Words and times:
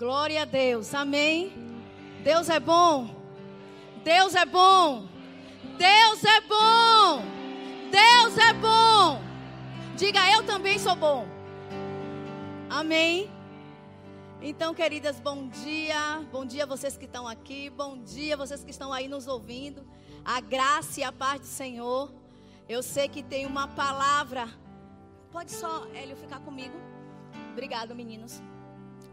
Glória 0.00 0.40
a 0.40 0.44
Deus. 0.46 0.94
Amém. 0.94 1.52
Deus 2.24 2.48
é 2.48 2.58
bom. 2.58 3.14
Deus 4.02 4.34
é 4.34 4.46
bom. 4.46 5.06
Deus 5.76 6.24
é 6.24 6.40
bom. 6.40 7.22
Deus 7.90 8.38
é 8.38 8.54
bom. 8.54 9.20
Diga, 9.98 10.20
eu 10.32 10.42
também 10.46 10.78
sou 10.78 10.96
bom. 10.96 11.28
Amém. 12.70 13.30
Então, 14.40 14.72
queridas, 14.72 15.20
bom 15.20 15.46
dia. 15.48 16.26
Bom 16.32 16.46
dia 16.46 16.64
vocês 16.64 16.96
que 16.96 17.04
estão 17.04 17.28
aqui. 17.28 17.68
Bom 17.68 17.98
dia 17.98 18.38
vocês 18.38 18.64
que 18.64 18.70
estão 18.70 18.94
aí 18.94 19.06
nos 19.06 19.26
ouvindo. 19.26 19.86
A 20.24 20.40
graça 20.40 21.00
e 21.00 21.04
a 21.04 21.12
paz 21.12 21.42
do 21.42 21.46
Senhor. 21.46 22.10
Eu 22.66 22.82
sei 22.82 23.06
que 23.06 23.22
tem 23.22 23.44
uma 23.44 23.68
palavra. 23.68 24.48
Pode 25.30 25.52
só, 25.52 25.86
Hélio, 25.92 26.16
ficar 26.16 26.40
comigo? 26.40 26.80
Obrigado, 27.52 27.94
meninos. 27.94 28.40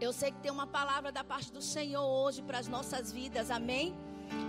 Eu 0.00 0.12
sei 0.12 0.30
que 0.30 0.38
tem 0.38 0.52
uma 0.52 0.66
palavra 0.66 1.10
da 1.10 1.24
parte 1.24 1.52
do 1.52 1.60
Senhor 1.60 2.04
hoje 2.04 2.40
para 2.40 2.58
as 2.58 2.68
nossas 2.68 3.10
vidas. 3.10 3.50
Amém? 3.50 3.96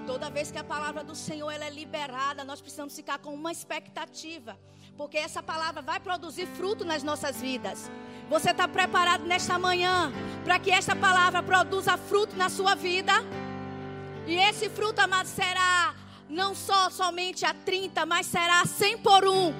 Toda 0.05 0.29
vez 0.29 0.51
que 0.51 0.59
a 0.59 0.63
palavra 0.63 1.03
do 1.03 1.15
Senhor 1.15 1.49
ela 1.49 1.65
é 1.65 1.71
liberada, 1.71 2.43
nós 2.43 2.61
precisamos 2.61 2.95
ficar 2.95 3.17
com 3.17 3.33
uma 3.33 3.51
expectativa, 3.51 4.59
porque 4.95 5.17
essa 5.17 5.41
palavra 5.41 5.81
vai 5.81 5.99
produzir 5.99 6.45
fruto 6.45 6.85
nas 6.85 7.01
nossas 7.01 7.41
vidas. 7.41 7.89
Você 8.29 8.51
está 8.51 8.67
preparado 8.67 9.25
nesta 9.25 9.57
manhã 9.57 10.11
para 10.43 10.59
que 10.59 10.69
esta 10.69 10.95
palavra 10.95 11.41
produza 11.41 11.97
fruto 11.97 12.35
na 12.35 12.49
sua 12.49 12.75
vida? 12.75 13.13
E 14.27 14.35
esse 14.35 14.69
fruto, 14.69 15.01
amado, 15.01 15.25
será 15.25 15.95
não 16.29 16.53
só 16.53 16.91
somente 16.91 17.43
a 17.43 17.55
30, 17.55 18.05
mas 18.05 18.27
será 18.27 18.63
100 18.65 18.99
por 18.99 19.27
um. 19.27 19.51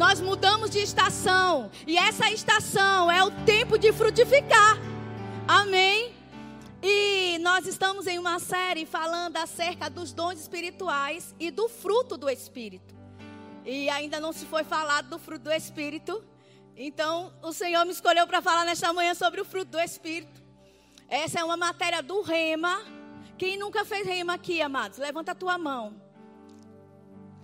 Nós 0.00 0.18
mudamos 0.18 0.70
de 0.70 0.78
estação 0.78 1.70
e 1.86 1.98
essa 1.98 2.30
estação 2.30 3.10
é 3.10 3.22
o 3.22 3.30
tempo 3.44 3.76
de 3.76 3.92
frutificar. 3.92 4.78
Amém? 5.46 6.16
E 6.82 7.36
nós 7.40 7.66
estamos 7.66 8.06
em 8.06 8.18
uma 8.18 8.38
série 8.38 8.86
falando 8.86 9.36
acerca 9.36 9.90
dos 9.90 10.14
dons 10.14 10.40
espirituais 10.40 11.34
e 11.38 11.50
do 11.50 11.68
fruto 11.68 12.16
do 12.16 12.30
Espírito. 12.30 12.94
E 13.62 13.90
ainda 13.90 14.18
não 14.18 14.32
se 14.32 14.46
foi 14.46 14.64
falado 14.64 15.10
do 15.10 15.18
fruto 15.18 15.44
do 15.44 15.52
Espírito. 15.52 16.24
Então, 16.74 17.30
o 17.42 17.52
Senhor 17.52 17.84
me 17.84 17.92
escolheu 17.92 18.26
para 18.26 18.40
falar 18.40 18.64
nesta 18.64 18.90
manhã 18.94 19.12
sobre 19.12 19.42
o 19.42 19.44
fruto 19.44 19.72
do 19.72 19.78
Espírito. 19.78 20.40
Essa 21.10 21.40
é 21.40 21.44
uma 21.44 21.58
matéria 21.58 22.02
do 22.02 22.22
rema. 22.22 22.82
Quem 23.36 23.58
nunca 23.58 23.84
fez 23.84 24.06
rema 24.06 24.32
aqui, 24.32 24.62
amados? 24.62 24.96
Levanta 24.96 25.32
a 25.32 25.34
tua 25.34 25.58
mão. 25.58 25.94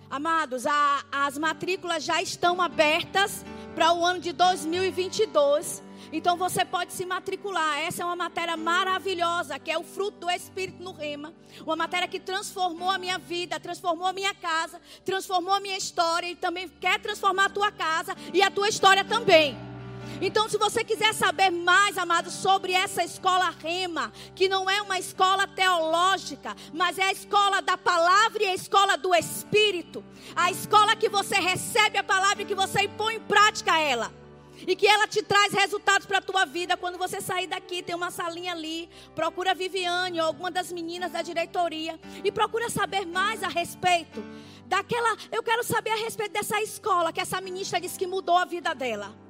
Amados, 0.09 0.65
a, 0.65 1.03
as 1.11 1.37
matrículas 1.37 2.03
já 2.03 2.21
estão 2.21 2.61
abertas 2.61 3.45
para 3.75 3.93
o 3.93 4.05
ano 4.05 4.21
de 4.21 4.31
2022. 4.31 5.83
Então 6.13 6.37
você 6.37 6.63
pode 6.63 6.93
se 6.93 7.05
matricular. 7.05 7.79
Essa 7.79 8.03
é 8.03 8.05
uma 8.05 8.15
matéria 8.15 8.55
maravilhosa, 8.55 9.59
que 9.59 9.69
é 9.69 9.77
o 9.77 9.83
fruto 9.83 10.19
do 10.21 10.31
Espírito 10.31 10.81
no 10.81 10.93
Rema. 10.93 11.33
Uma 11.65 11.75
matéria 11.75 12.07
que 12.07 12.21
transformou 12.21 12.89
a 12.89 12.97
minha 12.97 13.17
vida, 13.17 13.59
transformou 13.59 14.07
a 14.07 14.13
minha 14.13 14.33
casa, 14.33 14.79
transformou 15.03 15.53
a 15.53 15.59
minha 15.59 15.77
história 15.77 16.27
e 16.27 16.35
também 16.35 16.69
quer 16.69 17.01
transformar 17.01 17.45
a 17.45 17.49
tua 17.49 17.71
casa 17.71 18.15
e 18.33 18.41
a 18.41 18.49
tua 18.49 18.69
história 18.69 19.03
também. 19.03 19.66
Então, 20.21 20.49
se 20.49 20.57
você 20.57 20.83
quiser 20.83 21.13
saber 21.13 21.51
mais, 21.51 21.97
amado, 21.97 22.31
sobre 22.31 22.73
essa 22.73 23.03
escola 23.03 23.53
Rema, 23.59 24.11
que 24.35 24.49
não 24.49 24.69
é 24.69 24.81
uma 24.81 24.97
escola 24.97 25.47
teológica, 25.47 26.55
mas 26.73 26.97
é 26.97 27.03
a 27.03 27.11
escola 27.11 27.61
da 27.61 27.77
palavra 27.77 28.43
e 28.43 28.47
a 28.47 28.55
escola 28.55 28.97
do 28.97 29.13
Espírito, 29.13 30.03
a 30.35 30.49
escola 30.49 30.95
que 30.95 31.09
você 31.09 31.35
recebe 31.35 31.97
a 31.97 32.03
palavra 32.03 32.41
e 32.41 32.45
que 32.45 32.55
você 32.55 32.87
põe 32.87 33.15
em 33.15 33.19
prática 33.19 33.77
ela. 33.79 34.11
E 34.65 34.75
que 34.75 34.87
ela 34.87 35.07
te 35.07 35.21
traz 35.21 35.53
resultados 35.53 36.07
para 36.07 36.17
a 36.17 36.21
tua 36.21 36.43
vida. 36.43 36.75
Quando 36.75 36.97
você 36.97 37.21
sair 37.21 37.45
daqui, 37.45 37.83
tem 37.83 37.93
uma 37.93 38.09
salinha 38.09 38.53
ali. 38.53 38.89
Procura 39.13 39.51
a 39.51 39.53
Viviane 39.53 40.19
ou 40.19 40.25
alguma 40.25 40.49
das 40.49 40.71
meninas 40.71 41.11
da 41.11 41.21
diretoria. 41.21 41.99
E 42.23 42.31
procura 42.31 42.67
saber 42.67 43.05
mais 43.05 43.43
a 43.43 43.47
respeito 43.47 44.23
daquela. 44.65 45.15
Eu 45.31 45.43
quero 45.43 45.63
saber 45.63 45.91
a 45.91 45.97
respeito 45.97 46.31
dessa 46.31 46.59
escola 46.59 47.13
que 47.13 47.21
essa 47.21 47.39
ministra 47.39 47.79
disse 47.79 47.99
que 47.99 48.07
mudou 48.07 48.35
a 48.35 48.45
vida 48.45 48.73
dela. 48.73 49.26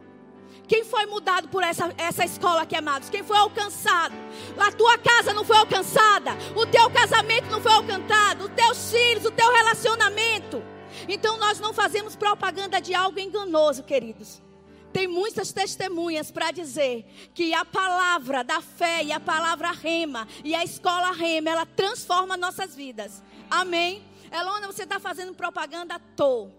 Quem 0.68 0.84
foi 0.84 1.06
mudado 1.06 1.48
por 1.48 1.64
essa, 1.64 1.94
essa 1.98 2.26
escola 2.26 2.64
aqui, 2.64 2.76
amados? 2.76 3.10
Quem 3.10 3.24
foi 3.24 3.38
alcançado? 3.38 4.14
A 4.58 4.72
tua 4.72 4.98
casa 4.98 5.34
não 5.34 5.46
foi 5.46 5.56
alcançada. 5.56 6.32
O 6.56 6.66
teu 6.66 6.90
casamento 6.90 7.50
não 7.50 7.62
foi 7.62 7.72
alcançado. 7.72 8.46
Os 8.46 8.52
teus 8.52 8.92
filhos, 8.92 9.26
o 9.26 9.32
teu 9.32 9.50
relacionamento. 9.52 10.62
Então 11.08 11.38
nós 11.38 11.60
não 11.60 11.74
fazemos 11.74 12.16
propaganda 12.16 12.82
de 12.82 12.94
algo 12.94 13.18
enganoso, 13.18 13.84
queridos. 13.84 14.42
Tem 14.92 15.08
muitas 15.08 15.54
testemunhas 15.54 16.32
para 16.32 16.52
dizer 16.52 17.06
que 17.34 17.54
a 17.54 17.64
palavra 17.64 18.44
da 18.44 18.62
fé 18.62 19.04
e 19.04 19.12
a 19.12 19.20
palavra 19.20 19.72
rema 19.72 20.28
e 20.44 20.56
a 20.56 20.64
escola 20.64 21.12
rema, 21.12 21.50
ela 21.50 21.66
transforma 21.66 22.36
nossas 22.36 22.76
vidas. 22.76 23.24
Amém? 23.50 24.04
Elona, 24.32 24.68
você 24.68 24.84
está 24.84 25.00
fazendo 25.00 25.34
propaganda 25.34 25.96
à 25.96 26.00
toa. 26.00 26.52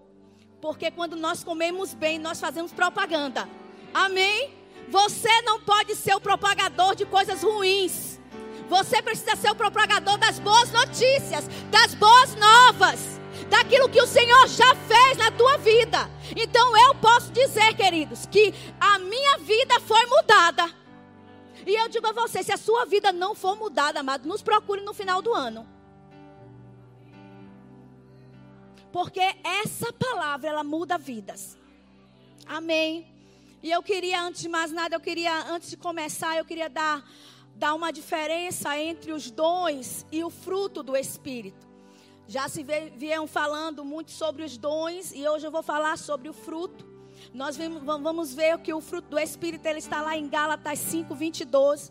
Porque 0.61 0.91
quando 0.91 1.17
nós 1.17 1.45
comemos 1.45 1.95
bem, 1.95 2.19
nós 2.19 2.41
fazemos 2.41 2.73
propaganda. 2.73 3.49
Amém? 3.93 4.55
Você 4.89 5.43
não 5.43 5.61
pode 5.61 5.95
ser 5.95 6.15
o 6.15 6.21
propagador 6.21 6.95
de 6.95 7.05
coisas 7.05 7.43
ruins. 7.43 8.19
Você 8.69 9.01
precisa 9.01 9.37
ser 9.37 9.51
o 9.51 9.55
propagador 9.55 10.19
das 10.19 10.39
boas 10.39 10.71
notícias, 10.73 11.49
das 11.71 11.95
boas 11.95 12.35
novas, 12.35 13.21
daquilo 13.49 13.89
que 13.89 14.01
o 14.01 14.07
Senhor 14.07 14.47
já 14.47 14.75
fez 14.75 15.17
na 15.17 15.31
tua 15.31 15.57
vida. 15.59 16.11
Então 16.37 16.77
eu 16.77 16.95
posso 16.97 17.33
dizer, 17.33 17.75
queridos, 17.75 18.27
que 18.27 18.55
a 18.79 18.99
minha 18.99 19.39
vida 19.39 19.81
foi 19.81 20.05
mudada. 20.07 20.71
E 21.67 21.75
eu 21.75 21.89
digo 21.89 22.07
a 22.07 22.13
você, 22.13 22.43
se 22.43 22.53
a 22.53 22.57
sua 22.57 22.85
vida 22.87 23.13
não 23.13 23.35
for 23.35 23.57
mudada, 23.57 24.01
amado, 24.01 24.29
nos 24.29 24.43
procure 24.43 24.81
no 24.83 24.95
final 24.95 25.21
do 25.21 25.35
ano. 25.35 25.67
Porque 28.93 29.21
essa 29.45 29.93
palavra, 29.93 30.49
ela 30.49 30.65
muda 30.65 30.97
vidas. 30.97 31.59
Amém. 32.47 33.18
E 33.63 33.71
eu 33.71 33.83
queria, 33.83 34.23
antes 34.23 34.41
de 34.41 34.49
mais 34.49 34.71
nada, 34.71 34.95
eu 34.95 35.01
queria, 35.01 35.51
antes 35.51 35.71
de 35.71 35.77
começar, 35.77 36.37
eu 36.37 36.45
queria 36.45 36.69
dar, 36.69 37.05
dar 37.57 37.75
uma 37.75 37.93
diferença 37.93 38.79
entre 38.79 39.13
os 39.13 39.31
dons 39.31 40.07
e 40.13 40.23
o 40.23 40.31
fruto 40.31 40.83
do 40.83 40.97
Espírito. 40.97 41.67
Já 42.27 42.49
se 42.49 42.63
vieram 42.63 43.27
falando 43.27 43.85
muito 43.85 44.11
sobre 44.11 44.45
os 44.45 44.57
dons 44.57 45.13
e 45.15 45.27
hoje 45.27 45.47
eu 45.47 45.51
vou 45.51 45.63
falar 45.63 45.97
sobre 45.99 46.29
o 46.29 46.33
fruto. 46.33 46.87
Nós 47.35 47.57
vamos 47.57 48.33
ver 48.33 48.59
que 48.59 48.73
o 48.73 48.81
fruto 48.81 49.09
do 49.09 49.19
Espírito 49.19 49.67
ele 49.67 49.79
está 49.79 50.03
lá 50.03 50.17
em 50.17 50.29
Gálatas 50.29 50.79
5, 50.79 51.15
22, 51.15 51.91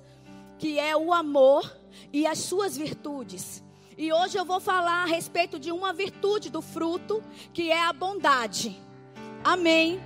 que 0.57 0.79
é 0.79 0.95
o 0.95 1.11
amor 1.11 1.75
e 2.13 2.25
as 2.25 2.39
suas 2.39 2.77
virtudes. 2.77 3.63
E 3.97 4.13
hoje 4.13 4.37
eu 4.37 4.45
vou 4.45 4.59
falar 4.59 5.03
a 5.03 5.05
respeito 5.05 5.59
de 5.59 5.71
uma 5.71 5.91
virtude 5.91 6.49
do 6.49 6.61
fruto, 6.61 7.21
que 7.51 7.71
é 7.71 7.83
a 7.83 7.91
bondade. 7.91 8.79
Amém. 9.43 9.99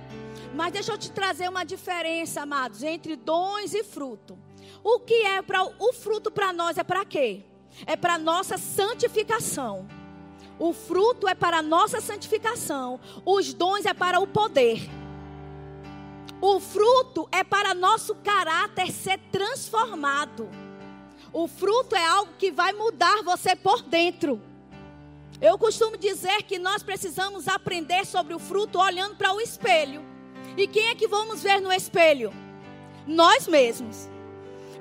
Mas 0.54 0.72
deixa 0.72 0.92
eu 0.92 0.98
te 0.98 1.10
trazer 1.10 1.48
uma 1.48 1.64
diferença, 1.64 2.42
amados, 2.42 2.82
entre 2.82 3.16
dons 3.16 3.72
e 3.72 3.82
fruto. 3.82 4.38
O 4.84 5.00
que 5.00 5.14
é 5.24 5.40
para 5.40 5.64
o 5.64 5.92
fruto 5.92 6.30
para 6.30 6.52
nós 6.52 6.76
é 6.76 6.84
para 6.84 7.04
quê? 7.04 7.42
É 7.86 7.96
para 7.96 8.18
nossa 8.18 8.58
santificação. 8.58 9.88
O 10.58 10.72
fruto 10.72 11.26
é 11.26 11.34
para 11.34 11.62
nossa 11.62 12.00
santificação. 12.00 13.00
Os 13.24 13.54
dons 13.54 13.86
é 13.86 13.94
para 13.94 14.20
o 14.20 14.26
poder. 14.26 14.88
O 16.40 16.60
fruto 16.60 17.28
é 17.32 17.42
para 17.42 17.72
nosso 17.72 18.14
caráter 18.16 18.90
ser 18.90 19.18
transformado. 19.30 20.50
O 21.32 21.48
fruto 21.48 21.94
é 21.94 22.04
algo 22.04 22.32
que 22.38 22.50
vai 22.50 22.72
mudar 22.72 23.22
você 23.22 23.56
por 23.56 23.80
dentro. 23.82 24.40
Eu 25.40 25.56
costumo 25.56 25.96
dizer 25.96 26.42
que 26.42 26.58
nós 26.58 26.82
precisamos 26.82 27.48
aprender 27.48 28.04
sobre 28.04 28.34
o 28.34 28.38
fruto 28.38 28.78
olhando 28.78 29.16
para 29.16 29.32
o 29.32 29.40
espelho. 29.40 30.04
E 30.56 30.66
quem 30.66 30.88
é 30.88 30.94
que 30.94 31.08
vamos 31.08 31.42
ver 31.42 31.60
no 31.60 31.72
espelho? 31.72 32.32
Nós 33.06 33.46
mesmos. 33.46 34.08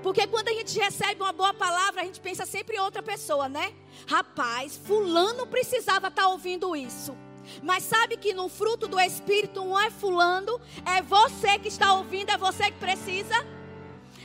Porque 0.04 0.26
quando 0.28 0.50
a 0.50 0.54
gente 0.54 0.78
recebe 0.80 1.22
uma 1.22 1.32
boa 1.32 1.54
palavra, 1.54 2.02
a 2.02 2.06
gente 2.06 2.20
pensa 2.20 2.46
sempre 2.46 2.76
em 2.76 2.80
outra 2.80 3.04
pessoa, 3.04 3.48
né? 3.48 3.74
Rapaz, 4.08 4.76
fulano 4.76 5.46
precisava 5.46 6.08
estar 6.08 6.24
tá 6.24 6.28
ouvindo 6.28 6.76
isso. 6.76 7.16
Mas 7.62 7.84
sabe 7.84 8.18
que 8.18 8.34
no 8.34 8.50
fruto 8.50 8.88
do 8.88 9.00
Espírito 9.00 9.64
não 9.64 9.80
é 9.80 9.90
fulano, 9.90 10.60
é 10.86 11.02
você 11.02 11.58
que 11.60 11.68
está 11.68 11.94
ouvindo, 11.94 12.32
é 12.32 12.38
você 12.38 12.66
que 12.66 12.78
precisa. 12.78 13.36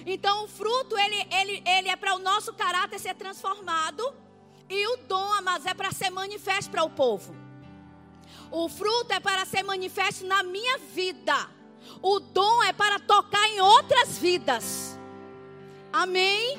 Então 0.04 0.44
o 0.44 0.48
fruto, 0.48 0.96
ele, 0.98 1.26
ele, 1.30 1.62
ele 1.66 1.88
é 1.88 1.96
para 1.96 2.14
o 2.14 2.18
nosso 2.18 2.52
caráter 2.52 2.98
ser 2.98 3.14
transformado. 3.14 4.14
E 4.68 4.86
o 4.88 4.96
dom, 5.08 5.42
mas 5.42 5.64
é 5.64 5.74
para 5.74 5.92
ser 5.92 6.10
manifesto 6.10 6.70
para 6.70 6.82
o 6.82 6.90
povo. 6.90 7.45
O 8.58 8.70
fruto 8.70 9.12
é 9.12 9.20
para 9.20 9.44
ser 9.44 9.62
manifesto 9.62 10.24
na 10.24 10.42
minha 10.42 10.78
vida. 10.78 11.46
O 12.00 12.18
dom 12.18 12.62
é 12.62 12.72
para 12.72 12.98
tocar 12.98 13.46
em 13.50 13.60
outras 13.60 14.16
vidas. 14.16 14.98
Amém? 15.92 16.56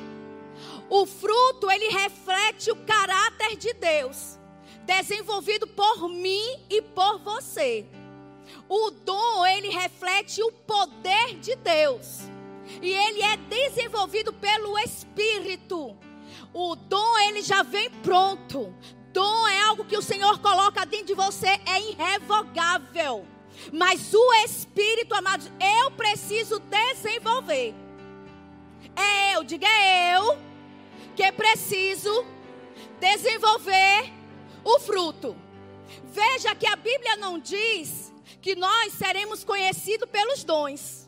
O 0.91 1.07
fruto, 1.07 1.71
ele 1.71 1.87
reflete 1.87 2.69
o 2.69 2.75
caráter 2.75 3.57
de 3.57 3.73
Deus, 3.73 4.37
desenvolvido 4.85 5.65
por 5.65 6.07
mim 6.07 6.63
e 6.69 6.83
por 6.83 7.17
você. 7.17 7.87
O 8.69 8.91
dom, 8.91 9.43
ele 9.47 9.69
reflete 9.69 10.43
o 10.43 10.51
poder 10.51 11.39
de 11.39 11.55
Deus. 11.55 12.19
E 12.79 12.91
ele 12.91 13.23
é 13.23 13.37
desenvolvido 13.37 14.31
pelo 14.33 14.77
Espírito. 14.77 15.97
O 16.53 16.75
dom 16.75 17.17
ele 17.17 17.41
já 17.41 17.63
vem 17.63 17.89
pronto. 17.89 18.71
Dom 19.13 19.47
é 19.47 19.61
algo 19.63 19.85
que 19.85 19.97
o 19.97 20.01
Senhor 20.01 20.39
coloca 20.39 20.85
dentro 20.85 21.07
de 21.07 21.13
você, 21.13 21.47
é 21.65 21.81
irrevogável. 21.81 23.25
Mas 23.71 24.13
o 24.13 24.33
Espírito, 24.45 25.13
amados, 25.15 25.49
eu 25.59 25.91
preciso 25.91 26.59
desenvolver. 26.59 27.73
É 28.95 29.35
eu, 29.35 29.43
diga 29.43 29.67
é 29.67 30.17
eu, 30.17 30.37
que 31.15 31.31
preciso 31.31 32.25
desenvolver 32.99 34.11
o 34.63 34.79
fruto. 34.79 35.35
Veja 36.05 36.55
que 36.55 36.67
a 36.67 36.75
Bíblia 36.75 37.15
não 37.17 37.39
diz 37.39 38.13
que 38.41 38.55
nós 38.55 38.93
seremos 38.93 39.43
conhecidos 39.43 40.09
pelos 40.09 40.43
dons. 40.43 41.07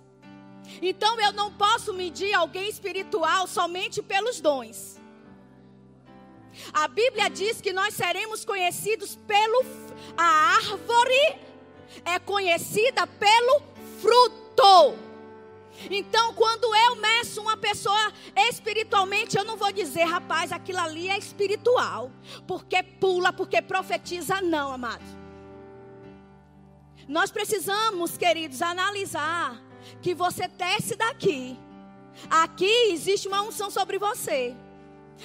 Então 0.81 1.19
eu 1.19 1.31
não 1.33 1.51
posso 1.51 1.93
medir 1.93 2.33
alguém 2.33 2.69
espiritual 2.69 3.47
somente 3.47 4.01
pelos 4.01 4.39
dons. 4.39 4.98
A 6.73 6.87
Bíblia 6.87 7.29
diz 7.29 7.61
que 7.61 7.73
nós 7.73 7.93
seremos 7.93 8.45
conhecidos 8.45 9.15
pelo 9.27 9.63
a 10.17 10.55
árvore 10.55 11.39
é 12.05 12.19
conhecida 12.19 13.07
pelo 13.07 13.61
fruto. 14.01 14.97
Então, 15.89 16.33
quando 16.33 16.75
eu 16.75 16.95
meço 16.97 17.41
uma 17.41 17.55
pessoa 17.55 18.11
espiritualmente, 18.35 19.37
eu 19.37 19.45
não 19.45 19.55
vou 19.55 19.71
dizer, 19.71 20.03
rapaz, 20.03 20.51
aquilo 20.51 20.79
ali 20.79 21.07
é 21.07 21.17
espiritual, 21.17 22.11
porque 22.45 22.83
pula, 22.83 23.31
porque 23.31 23.61
profetiza, 23.61 24.41
não, 24.41 24.73
amados. 24.73 25.07
Nós 27.07 27.31
precisamos, 27.31 28.17
queridos, 28.17 28.61
analisar 28.61 29.59
que 30.01 30.13
você 30.13 30.47
desce 30.49 30.95
daqui. 30.97 31.57
Aqui 32.29 32.91
existe 32.91 33.27
uma 33.29 33.41
unção 33.41 33.71
sobre 33.71 33.97
você. 33.97 34.53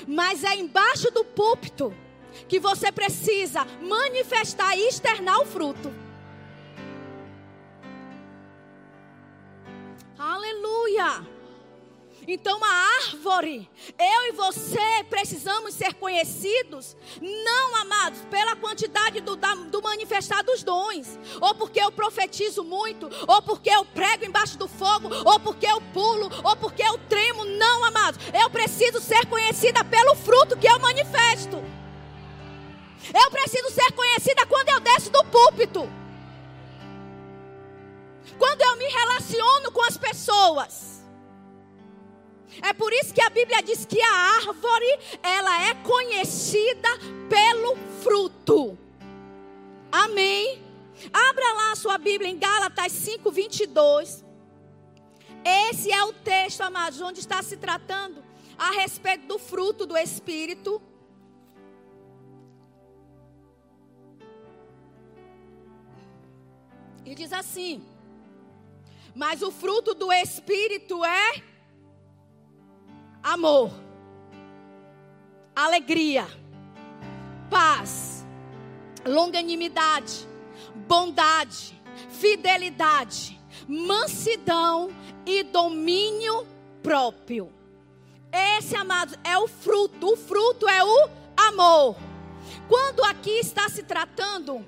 Mas 0.07 0.45
é 0.45 0.55
embaixo 0.55 1.11
do 1.11 1.25
púlpito 1.25 1.95
que 2.49 2.59
você 2.59 2.91
precisa 2.91 3.65
manifestar 3.81 4.77
e 4.77 4.89
externar 4.89 5.41
o 5.41 5.47
fruto. 5.47 5.93
Aleluia! 10.19 11.34
Então, 12.27 12.63
a 12.65 12.69
árvore, 13.09 13.69
eu 13.99 14.27
e 14.29 14.33
você 14.33 15.05
precisamos 15.11 15.75
ser 15.75 15.95
conhecidos, 15.95 16.97
não 17.21 17.77
amados, 17.77 18.21
pela 18.31 18.57
quantidade 18.57 19.21
do, 19.21 19.37
da, 19.37 19.55
do 19.55 19.83
manifestar 19.83 20.43
dos 20.43 20.63
dons, 20.63 21.19
ou 21.41 21.55
porque 21.55 21.81
eu 21.81 21.93
profetizo 21.93 22.65
muito, 22.65 23.11
ou 23.29 23.43
porque 23.43 23.69
eu 23.69 23.85
prego 23.85 24.25
embaixo 24.25 24.57
do 24.57 24.67
fogo, 24.67 25.11
ou 25.25 25.39
porque 25.39 25.67
eu 25.67 25.81
pulo, 25.93 26.31
ou 26.43 26.57
porque 26.57 26.83
eu 26.83 26.99
tremo. 27.09 27.45
Não, 27.45 27.85
amados, 27.85 28.19
eu 28.33 28.49
preciso 28.49 29.01
ser 29.01 29.27
conhecida 29.27 29.85
pelo 29.85 30.15
fruto 30.15 30.57
que 30.57 30.67
eu 30.67 30.79
manifesto. 30.79 31.63
Eu 33.13 33.31
preciso 33.31 33.71
ser 33.71 33.93
conhecida 33.93 34.47
quando 34.47 34.71
eu 34.71 34.81
desço 34.81 35.11
do 35.11 35.23
púlpito. 35.25 35.87
Quando 38.39 38.63
eu 38.63 38.77
me 38.77 38.87
relaciono 38.87 39.71
com 39.71 39.83
as 39.83 39.99
pessoas. 39.99 40.94
É 42.63 42.73
por 42.73 42.93
isso 42.93 43.13
que 43.13 43.21
a 43.21 43.31
Bíblia 43.31 43.63
diz 43.63 43.85
que 43.85 44.01
a 44.01 44.15
árvore, 44.37 44.99
ela 45.23 45.69
é 45.69 45.75
conhecida 45.75 46.89
pelo 47.29 47.77
fruto. 48.03 48.79
Amém. 49.91 50.63
Abra 51.13 51.53
lá 51.53 51.73
a 51.73 51.77
sua 51.77 51.99
Bíblia 51.99 52.31
em 52.31 52.39
Gálatas 52.39 52.93
5, 52.93 53.31
22. 53.31 54.25
Esse 55.45 55.93
é 55.93 56.03
o 56.05 56.13
texto, 56.13 56.63
amados, 56.63 57.01
onde 57.01 57.21
está 57.21 57.43
se 57.43 57.57
tratando 57.57 58.25
a 58.57 58.71
respeito 58.73 59.27
do 59.27 59.39
fruto 59.39 59.85
do 59.85 59.97
Espírito. 59.97 60.81
E 67.05 67.15
diz 67.15 67.33
assim: 67.33 67.85
Mas 69.15 69.43
o 69.43 69.51
fruto 69.51 69.95
do 69.95 70.11
Espírito 70.13 71.05
é 71.05 71.43
amor, 73.25 73.71
alegria, 75.57 76.29
paz, 77.49 78.27
longanimidade, 79.07 80.29
bondade, 80.87 81.81
fidelidade, 82.11 83.41
mansidão 83.67 84.91
e 85.25 85.43
domínio 85.43 86.47
próprio. 86.83 87.51
Esse, 88.31 88.77
amados, 88.77 89.19
é 89.25 89.39
o 89.39 89.49
fruto. 89.49 90.13
O 90.13 90.17
fruto 90.17 90.69
é 90.69 90.85
o 90.85 91.09
amor. 91.35 91.97
Quando 92.69 93.03
aqui 93.05 93.39
está 93.39 93.71
se 93.71 93.85
tratando, 93.85 94.67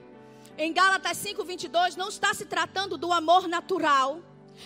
em 0.56 0.72
Gálatas 0.72 1.18
5:22, 1.18 1.94
não 1.94 2.08
está 2.08 2.32
se 2.32 2.46
tratando 2.46 2.96
do 2.96 3.12
amor 3.12 3.46
natural 3.48 4.20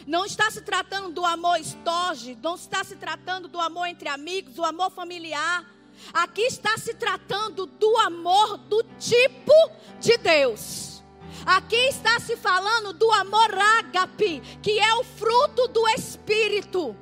não 0.06 0.25
está 0.25 0.50
se 0.50 0.60
tratando 0.62 1.10
do 1.10 1.25
amor 1.25 1.58
estoge, 1.58 2.37
não 2.42 2.54
está 2.54 2.82
se 2.84 2.96
tratando 2.96 3.48
do 3.48 3.60
amor 3.60 3.87
entre 3.87 4.08
amigos, 4.08 4.54
do 4.54 4.64
amor 4.64 4.90
familiar. 4.90 5.64
Aqui 6.12 6.42
está 6.42 6.76
se 6.78 6.94
tratando 6.94 7.66
do 7.66 7.96
amor 7.98 8.56
do 8.56 8.82
tipo 8.98 9.52
de 10.00 10.16
Deus. 10.16 11.02
Aqui 11.44 11.76
está 11.88 12.19
se 12.20 12.37
falando 12.37 12.92
do 12.92 13.10
amor 13.12 13.54
ágape, 13.54 14.40
que 14.62 14.78
é 14.78 14.94
o 14.94 15.04
fruto 15.04 15.69
do 15.69 15.88
Espírito. 15.88 16.96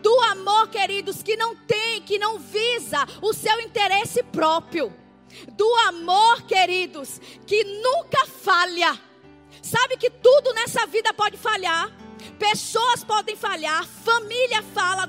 Do 0.00 0.20
amor, 0.20 0.68
queridos, 0.68 1.22
que 1.22 1.36
não 1.36 1.56
tem, 1.56 2.00
que 2.02 2.18
não 2.18 2.38
visa 2.38 3.06
o 3.20 3.32
seu 3.32 3.60
interesse 3.60 4.22
próprio. 4.22 4.92
Do 5.52 5.74
amor, 5.88 6.42
queridos, 6.42 7.20
que 7.46 7.64
nunca 7.64 8.24
falha. 8.26 8.98
Sabe 9.60 9.96
que 9.96 10.10
tudo 10.10 10.52
nessa 10.54 10.86
vida 10.86 11.12
pode 11.12 11.36
falhar. 11.36 11.90
Pessoas 12.38 13.04
podem 13.04 13.36
falhar, 13.36 13.86
família 13.86 14.62
fala, 14.62 15.08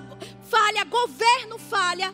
falha, 0.50 0.84
governo 0.84 1.58
falha, 1.58 2.14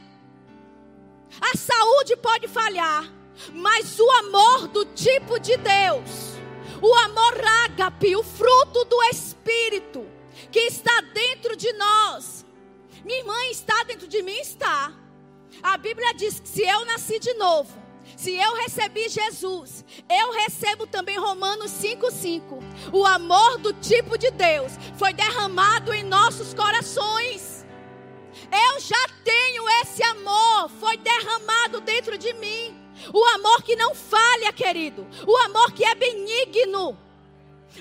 a 1.40 1.58
saúde 1.58 2.18
pode 2.18 2.48
falhar, 2.48 3.10
mas 3.54 4.00
o 4.00 4.10
amor 4.12 4.68
do 4.68 4.86
tipo 4.86 5.40
de 5.40 5.56
Deus, 5.58 6.36
o 6.82 6.94
amor 7.06 7.42
ágape, 7.66 8.16
o 8.16 8.24
fruto 8.24 8.84
do 8.86 9.02
Espírito, 9.04 10.06
que 10.52 10.60
está 10.60 11.02
dentro 11.14 11.56
de 11.56 11.72
nós. 11.74 12.46
Minha 13.06 13.20
irmã 13.20 13.46
está 13.46 13.84
dentro 13.84 14.08
de 14.08 14.22
mim, 14.22 14.38
está. 14.40 14.94
A 15.64 15.78
Bíblia 15.78 16.14
diz 16.14 16.40
que 16.40 16.50
se 16.50 16.62
eu 16.62 16.86
nasci 16.86 17.20
de 17.20 17.34
novo, 17.36 17.81
se 18.16 18.36
eu 18.36 18.54
recebi 18.56 19.10
Jesus, 19.10 19.84
eu 20.10 20.32
recebo 20.34 20.86
também 20.86 21.18
Romanos 21.18 21.72
5,5. 21.72 22.62
O 22.92 23.06
amor 23.06 23.58
do 23.58 23.74
tipo 23.74 24.18
de 24.18 24.30
Deus 24.32 24.74
foi 24.98 25.14
derramado 25.14 25.94
em 25.94 26.04
nossos 26.04 26.54
corações. 26.54 27.66
Eu 28.52 28.80
já 28.80 29.08
tenho 29.24 29.68
esse 29.82 30.04
amor, 30.04 30.70
foi 30.80 30.98
derramado 30.98 31.82
dentro 31.82 32.18
de 32.18 32.34
mim. 32.34 32.78
O 33.14 33.26
amor 33.36 33.64
que 33.64 33.76
não 33.76 33.96
falha, 33.96 34.54
querido. 34.54 35.08
O 35.26 35.36
amor 35.38 35.72
que 35.72 35.84
é 35.84 35.96
benigno. 35.96 36.98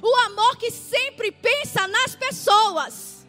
O 0.02 0.16
amor 0.26 0.56
que 0.56 0.70
sempre 0.70 1.32
pensa 1.32 1.86
nas 1.88 2.14
pessoas. 2.14 3.26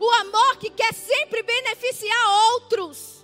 O 0.00 0.10
amor 0.10 0.56
que 0.58 0.70
quer 0.70 0.92
sempre 0.92 1.42
beneficiar 1.42 2.28
outros. 2.52 3.17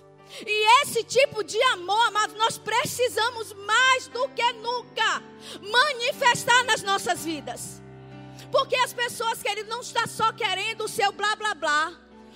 E 0.45 0.81
esse 0.81 1.03
tipo 1.03 1.43
de 1.43 1.61
amor, 1.63 2.07
amados, 2.07 2.35
nós 2.35 2.57
precisamos 2.57 3.53
mais 3.53 4.07
do 4.07 4.27
que 4.29 4.53
nunca 4.53 5.21
manifestar 5.61 6.63
nas 6.63 6.81
nossas 6.81 7.23
vidas. 7.23 7.81
Porque 8.51 8.75
as 8.75 8.93
pessoas, 8.93 9.41
querido, 9.41 9.69
não 9.69 9.81
estão 9.81 10.05
só 10.07 10.31
querendo 10.33 10.85
o 10.85 10.87
seu 10.87 11.11
blá 11.11 11.35
blá 11.35 11.53
blá, 11.53 11.93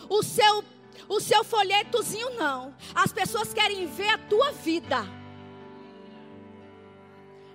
o 0.08 0.24
seu, 0.24 0.64
o 1.08 1.20
seu 1.20 1.44
folhetozinho, 1.44 2.30
não. 2.32 2.76
As 2.94 3.12
pessoas 3.12 3.54
querem 3.54 3.86
ver 3.88 4.10
a 4.10 4.18
tua 4.18 4.52
vida. 4.52 5.06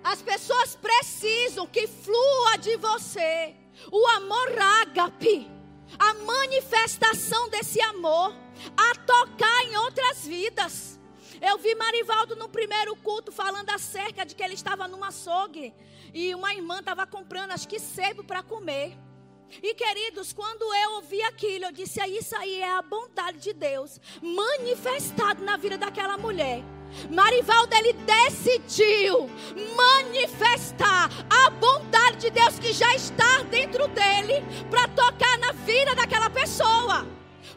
As 0.02 0.20
pessoas 0.20 0.76
precisam 0.76 1.66
que 1.66 1.86
flua 1.86 2.56
de 2.58 2.76
você 2.76 3.54
o 3.90 4.06
amor 4.08 4.58
ágape, 4.82 5.50
a 5.98 6.14
manifestação 6.14 7.48
desse 7.48 7.80
amor 7.80 8.34
a 8.76 8.94
tocar 9.06 9.64
em 9.64 9.76
outras 9.76 10.26
vidas. 10.26 11.00
Eu 11.40 11.58
vi 11.58 11.74
Marivaldo 11.74 12.36
no 12.36 12.48
primeiro 12.48 12.94
culto 12.96 13.32
falando 13.32 13.68
acerca 13.70 14.24
de 14.24 14.34
que 14.34 14.42
ele 14.42 14.54
estava 14.54 14.88
numa 14.88 15.08
açougue 15.08 15.74
e 16.12 16.34
uma 16.34 16.54
irmã 16.54 16.78
estava 16.78 17.06
comprando, 17.06 17.50
acho 17.50 17.68
que 17.68 17.78
sebo 17.78 18.22
para 18.22 18.42
comer. 18.42 18.96
E 19.62 19.74
queridos, 19.74 20.32
quando 20.32 20.62
eu 20.74 20.92
ouvi 20.92 21.22
aquilo, 21.22 21.66
eu 21.66 21.72
disse: 21.72 22.00
ah, 22.00 22.08
Isso 22.08 22.34
aí 22.36 22.60
é 22.60 22.70
a 22.70 22.82
bondade 22.82 23.38
de 23.38 23.52
Deus 23.52 24.00
manifestado 24.22 25.44
na 25.44 25.56
vida 25.56 25.76
daquela 25.76 26.16
mulher. 26.16 26.62
Marivaldo, 27.10 27.74
ele 27.74 27.92
decidiu 27.92 29.28
manifestar 29.76 31.10
a 31.28 31.50
bondade 31.50 32.18
de 32.18 32.30
Deus 32.30 32.58
que 32.58 32.72
já 32.72 32.94
está 32.94 33.42
dentro 33.50 33.88
dele 33.88 34.44
para 34.70 34.88
tocar 34.88 35.38
na 35.38 35.52
vida 35.52 35.94
daquela 35.94 36.30
pessoa. 36.30 37.06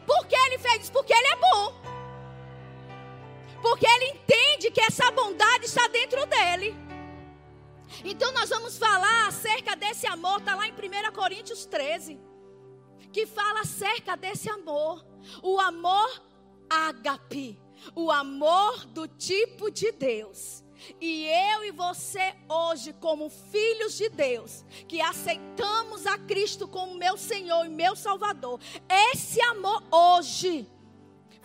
Por 0.08 0.26
que 0.26 0.34
ele 0.34 0.58
fez 0.58 0.84
isso? 0.84 0.92
Porque 0.92 1.12
ele 1.12 1.26
é 1.26 1.36
bom. 1.36 1.74
Porque 3.60 3.86
ele 3.86 4.06
entende 4.06 4.70
que 4.70 4.80
essa 4.80 5.10
bondade 5.10 5.66
está 5.66 5.86
dentro 5.88 6.24
dele. 6.24 6.74
Então 8.02 8.32
nós 8.32 8.48
vamos 8.48 8.78
falar 8.78 9.28
acerca 9.28 9.76
desse 9.76 10.06
amor, 10.06 10.38
está 10.38 10.54
lá 10.54 10.66
em 10.66 10.72
1 10.72 11.12
Coríntios 11.12 11.66
13, 11.66 12.18
que 13.12 13.26
fala 13.26 13.60
acerca 13.60 14.16
desse 14.16 14.48
amor. 14.48 15.04
O 15.42 15.60
amor 15.60 16.22
ágape, 16.70 17.60
o 17.94 18.10
amor 18.10 18.86
do 18.86 19.06
tipo 19.06 19.70
de 19.70 19.92
Deus. 19.92 20.64
E 21.00 21.26
eu 21.26 21.64
e 21.64 21.70
você 21.70 22.34
hoje, 22.48 22.92
como 22.94 23.28
filhos 23.28 23.96
de 23.96 24.08
Deus, 24.08 24.64
que 24.86 25.00
aceitamos 25.00 26.06
a 26.06 26.18
Cristo 26.18 26.66
como 26.66 26.94
meu 26.94 27.16
Senhor 27.16 27.64
e 27.64 27.68
meu 27.68 27.96
Salvador, 27.96 28.60
esse 28.88 29.40
amor 29.42 29.82
hoje 29.90 30.66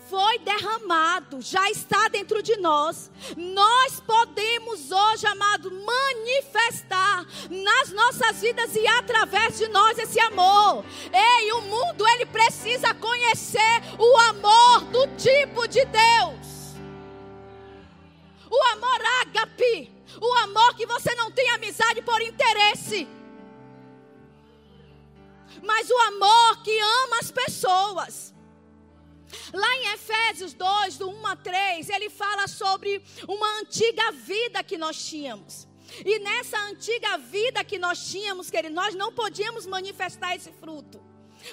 foi 0.10 0.38
derramado, 0.40 1.42
já 1.42 1.70
está 1.72 2.08
dentro 2.08 2.44
de 2.44 2.56
nós. 2.58 3.10
Nós 3.36 4.00
podemos 4.00 4.92
hoje, 4.92 5.26
amado, 5.26 5.72
manifestar 5.72 7.26
nas 7.50 7.92
nossas 7.92 8.42
vidas 8.42 8.76
e 8.76 8.86
através 8.86 9.58
de 9.58 9.68
nós 9.70 9.98
esse 9.98 10.20
amor. 10.20 10.86
Ei, 11.12 11.52
o 11.54 11.62
mundo 11.62 12.08
ele 12.10 12.26
precisa 12.26 12.94
conhecer 12.94 13.82
o 13.98 14.18
amor 14.30 14.82
do 14.92 15.08
tipo 15.18 15.68
de 15.68 15.84
Deus. 15.86 16.53
O 18.56 18.62
amor 18.74 19.00
ágape, 19.22 19.92
o 20.22 20.32
amor 20.46 20.76
que 20.76 20.86
você 20.86 21.16
não 21.16 21.32
tem 21.32 21.50
amizade 21.50 22.02
por 22.04 22.22
interesse. 22.22 23.08
Mas 25.64 25.90
o 25.90 25.98
amor 26.12 26.62
que 26.64 26.78
ama 26.80 27.18
as 27.20 27.32
pessoas. 27.32 28.34
Lá 29.52 29.76
em 29.78 29.94
Efésios 29.94 30.54
2, 30.54 30.98
do 31.00 31.10
1 31.10 31.28
a 31.28 31.36
3, 31.36 31.90
ele 31.90 32.10
fala 32.12 32.48
sobre 32.48 33.04
uma 33.28 33.60
antiga 33.62 34.12
vida 34.12 34.64
que 34.64 34.78
nós 34.78 35.04
tínhamos. 35.04 35.68
E 36.06 36.20
nessa 36.20 36.60
antiga 36.60 37.18
vida 37.18 37.64
que 37.64 37.80
nós 37.80 38.08
tínhamos, 38.12 38.52
querido, 38.52 38.76
nós 38.76 38.94
não 38.94 39.12
podíamos 39.12 39.66
manifestar 39.66 40.36
esse 40.36 40.52
fruto. 40.52 41.02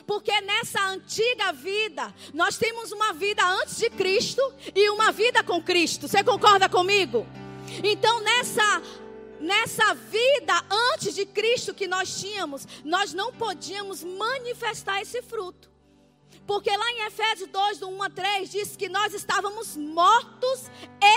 Porque 0.06 0.40
nessa 0.40 0.82
antiga 0.88 1.52
vida, 1.52 2.14
nós 2.32 2.56
temos 2.56 2.92
uma 2.92 3.12
vida 3.12 3.44
antes 3.44 3.76
de 3.76 3.90
Cristo 3.90 4.42
e 4.74 4.88
uma 4.90 5.12
vida 5.12 5.42
com 5.42 5.62
Cristo. 5.62 6.08
Você 6.08 6.22
concorda 6.22 6.68
comigo? 6.68 7.26
Então, 7.82 8.20
nessa 8.20 8.82
nessa 9.40 9.94
vida 9.94 10.52
antes 10.92 11.14
de 11.14 11.24
Cristo 11.24 11.72
que 11.72 11.86
nós 11.86 12.20
tínhamos, 12.20 12.68
nós 12.84 13.14
não 13.14 13.32
podíamos 13.32 14.04
manifestar 14.04 15.00
esse 15.00 15.22
fruto. 15.22 15.70
Porque 16.46 16.70
lá 16.76 16.90
em 16.90 17.06
Efésios 17.06 17.48
2, 17.48 17.78
do 17.78 17.88
1 17.88 18.02
a 18.02 18.10
3, 18.10 18.50
diz 18.50 18.76
que 18.76 18.88
nós 18.88 19.14
estávamos 19.14 19.76
mortos 19.76 20.70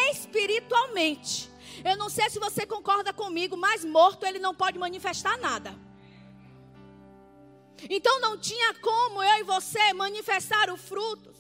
espiritualmente. 0.10 1.50
Eu 1.84 1.98
não 1.98 2.08
sei 2.08 2.30
se 2.30 2.40
você 2.40 2.66
concorda 2.66 3.12
comigo, 3.12 3.58
mas 3.58 3.84
morto 3.84 4.26
ele 4.26 4.40
não 4.40 4.54
pode 4.54 4.78
manifestar 4.78 5.38
nada. 5.40 5.76
Então 7.90 8.20
não 8.20 8.38
tinha 8.38 8.74
como 8.76 9.22
eu 9.22 9.40
e 9.40 9.44
você 9.44 9.94
manifestar 9.94 10.70
o 10.70 10.78
fruto 10.78 11.34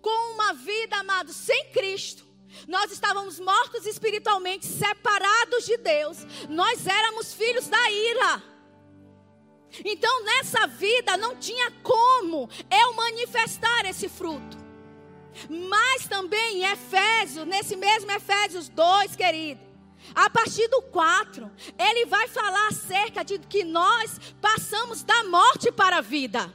com 0.00 0.34
uma 0.34 0.54
vida, 0.54 0.96
amado, 0.96 1.32
sem 1.32 1.70
Cristo. 1.72 2.24
Nós 2.66 2.90
estávamos 2.90 3.38
mortos 3.38 3.86
espiritualmente, 3.86 4.66
separados 4.66 5.64
de 5.64 5.76
Deus. 5.76 6.18
Nós 6.48 6.86
éramos 6.86 7.32
filhos 7.32 7.68
da 7.68 7.90
ira. 7.90 8.42
Então 9.84 10.24
nessa 10.24 10.66
vida 10.66 11.16
não 11.16 11.36
tinha 11.36 11.70
como 11.82 12.48
eu 12.70 12.92
manifestar 12.94 13.86
esse 13.86 14.08
fruto. 14.08 14.58
Mas 15.48 16.08
também 16.08 16.58
em 16.58 16.64
Efésios, 16.64 17.46
nesse 17.46 17.76
mesmo 17.76 18.10
Efésios 18.10 18.68
2, 18.68 19.14
querido, 19.14 19.69
a 20.14 20.28
partir 20.28 20.68
do 20.68 20.82
4, 20.82 21.50
ele 21.78 22.06
vai 22.06 22.28
falar 22.28 22.68
acerca 22.68 23.24
de 23.24 23.38
que 23.38 23.64
nós 23.64 24.20
passamos 24.40 25.02
da 25.02 25.24
morte 25.24 25.70
para 25.70 25.98
a 25.98 26.00
vida. 26.00 26.52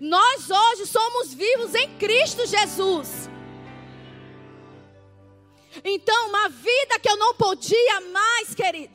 Nós 0.00 0.50
hoje 0.50 0.86
somos 0.86 1.34
vivos 1.34 1.74
em 1.74 1.96
Cristo 1.96 2.46
Jesus. 2.46 3.28
Então, 5.84 6.28
uma 6.28 6.48
vida 6.48 6.98
que 7.00 7.08
eu 7.08 7.16
não 7.16 7.34
podia 7.34 8.00
mais, 8.00 8.54
querido, 8.54 8.94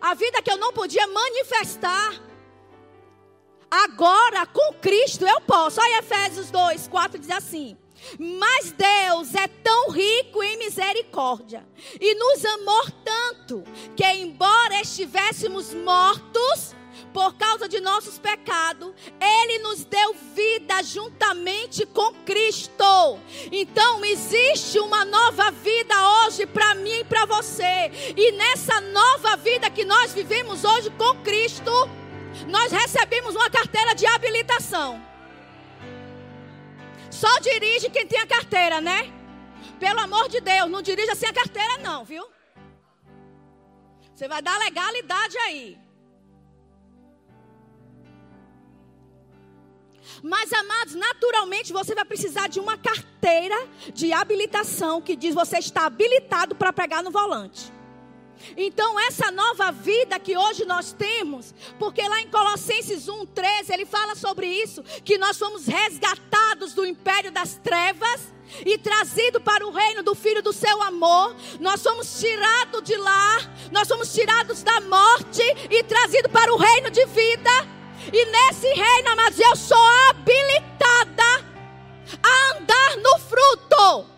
a 0.00 0.14
vida 0.14 0.40
que 0.40 0.50
eu 0.50 0.56
não 0.56 0.72
podia 0.72 1.06
manifestar, 1.06 2.14
Agora, 3.74 4.46
com 4.46 4.72
Cristo, 4.74 5.26
eu 5.26 5.40
posso. 5.40 5.80
Olha 5.80 5.98
Efésios 5.98 6.48
2, 6.48 6.86
4 6.86 7.18
diz 7.18 7.30
assim. 7.30 7.76
Mas 8.18 8.72
Deus 8.72 9.34
é 9.34 9.46
tão 9.48 9.90
rico 9.90 10.42
em 10.42 10.58
misericórdia 10.58 11.66
e 12.00 12.14
nos 12.14 12.44
amou 12.44 12.90
tanto 13.04 13.64
que, 13.96 14.04
embora 14.04 14.80
estivéssemos 14.80 15.74
mortos 15.74 16.74
por 17.12 17.34
causa 17.34 17.68
de 17.68 17.80
nossos 17.80 18.18
pecados, 18.18 18.92
Ele 19.20 19.58
nos 19.60 19.84
deu 19.84 20.14
vida 20.34 20.82
juntamente 20.82 21.86
com 21.86 22.12
Cristo. 22.24 23.18
Então, 23.52 24.04
existe 24.04 24.78
uma 24.80 25.04
nova 25.04 25.50
vida 25.50 25.94
hoje 26.24 26.46
para 26.46 26.74
mim 26.74 27.00
e 27.00 27.04
para 27.04 27.24
você, 27.24 27.90
e 28.16 28.32
nessa 28.32 28.80
nova 28.80 29.36
vida 29.36 29.70
que 29.70 29.84
nós 29.84 30.12
vivemos 30.12 30.64
hoje 30.64 30.90
com 30.90 31.14
Cristo 31.22 31.72
nós 32.48 32.72
recebemos 32.72 33.34
uma 33.34 33.48
carteira 33.48 33.94
de 33.94 34.06
habilitação. 34.06 35.13
Só 37.20 37.38
dirige 37.38 37.88
quem 37.90 38.06
tem 38.06 38.18
a 38.18 38.26
carteira, 38.26 38.80
né? 38.80 39.00
Pelo 39.78 40.00
amor 40.00 40.28
de 40.28 40.40
Deus, 40.40 40.68
não 40.68 40.82
dirija 40.82 41.14
sem 41.14 41.28
a 41.28 41.32
carteira, 41.32 41.78
não, 41.78 42.04
viu? 42.04 42.26
Você 44.12 44.26
vai 44.26 44.42
dar 44.42 44.58
legalidade 44.58 45.38
aí. 45.38 45.78
Mas, 50.22 50.52
amados, 50.52 50.94
naturalmente 50.94 51.72
você 51.72 51.94
vai 51.94 52.04
precisar 52.04 52.48
de 52.48 52.58
uma 52.58 52.76
carteira 52.76 53.56
de 53.92 54.12
habilitação 54.12 55.00
que 55.00 55.14
diz 55.14 55.34
você 55.34 55.58
está 55.58 55.86
habilitado 55.86 56.56
para 56.56 56.72
pegar 56.72 57.00
no 57.02 57.12
volante. 57.12 57.72
Então, 58.56 58.98
essa 59.00 59.30
nova 59.30 59.70
vida 59.72 60.18
que 60.18 60.36
hoje 60.36 60.64
nós 60.64 60.92
temos, 60.92 61.54
porque 61.78 62.06
lá 62.06 62.20
em 62.20 62.28
Colossenses 62.28 63.06
1,13 63.06 63.70
ele 63.70 63.86
fala 63.86 64.14
sobre 64.14 64.46
isso: 64.46 64.82
que 65.04 65.18
nós 65.18 65.38
fomos 65.38 65.66
resgatados 65.66 66.74
do 66.74 66.84
império 66.84 67.32
das 67.32 67.56
trevas 67.56 68.32
e 68.64 68.78
trazido 68.78 69.40
para 69.40 69.66
o 69.66 69.70
reino 69.70 70.02
do 70.02 70.14
Filho 70.14 70.42
do 70.42 70.52
seu 70.52 70.82
amor. 70.82 71.34
Nós 71.60 71.80
somos 71.80 72.18
tirados 72.20 72.82
de 72.82 72.96
lá, 72.96 73.38
nós 73.72 73.88
somos 73.88 74.12
tirados 74.12 74.62
da 74.62 74.80
morte 74.82 75.42
e 75.70 75.82
trazidos 75.82 76.30
para 76.30 76.52
o 76.52 76.56
reino 76.56 76.90
de 76.90 77.04
vida. 77.06 77.50
E 78.12 78.26
nesse 78.26 78.68
reino, 78.68 79.10
amados, 79.12 79.38
eu 79.38 79.56
sou 79.56 79.86
habilitada 80.10 81.44
a 82.22 82.56
andar 82.56 82.96
no 82.98 83.18
fruto. 83.18 84.13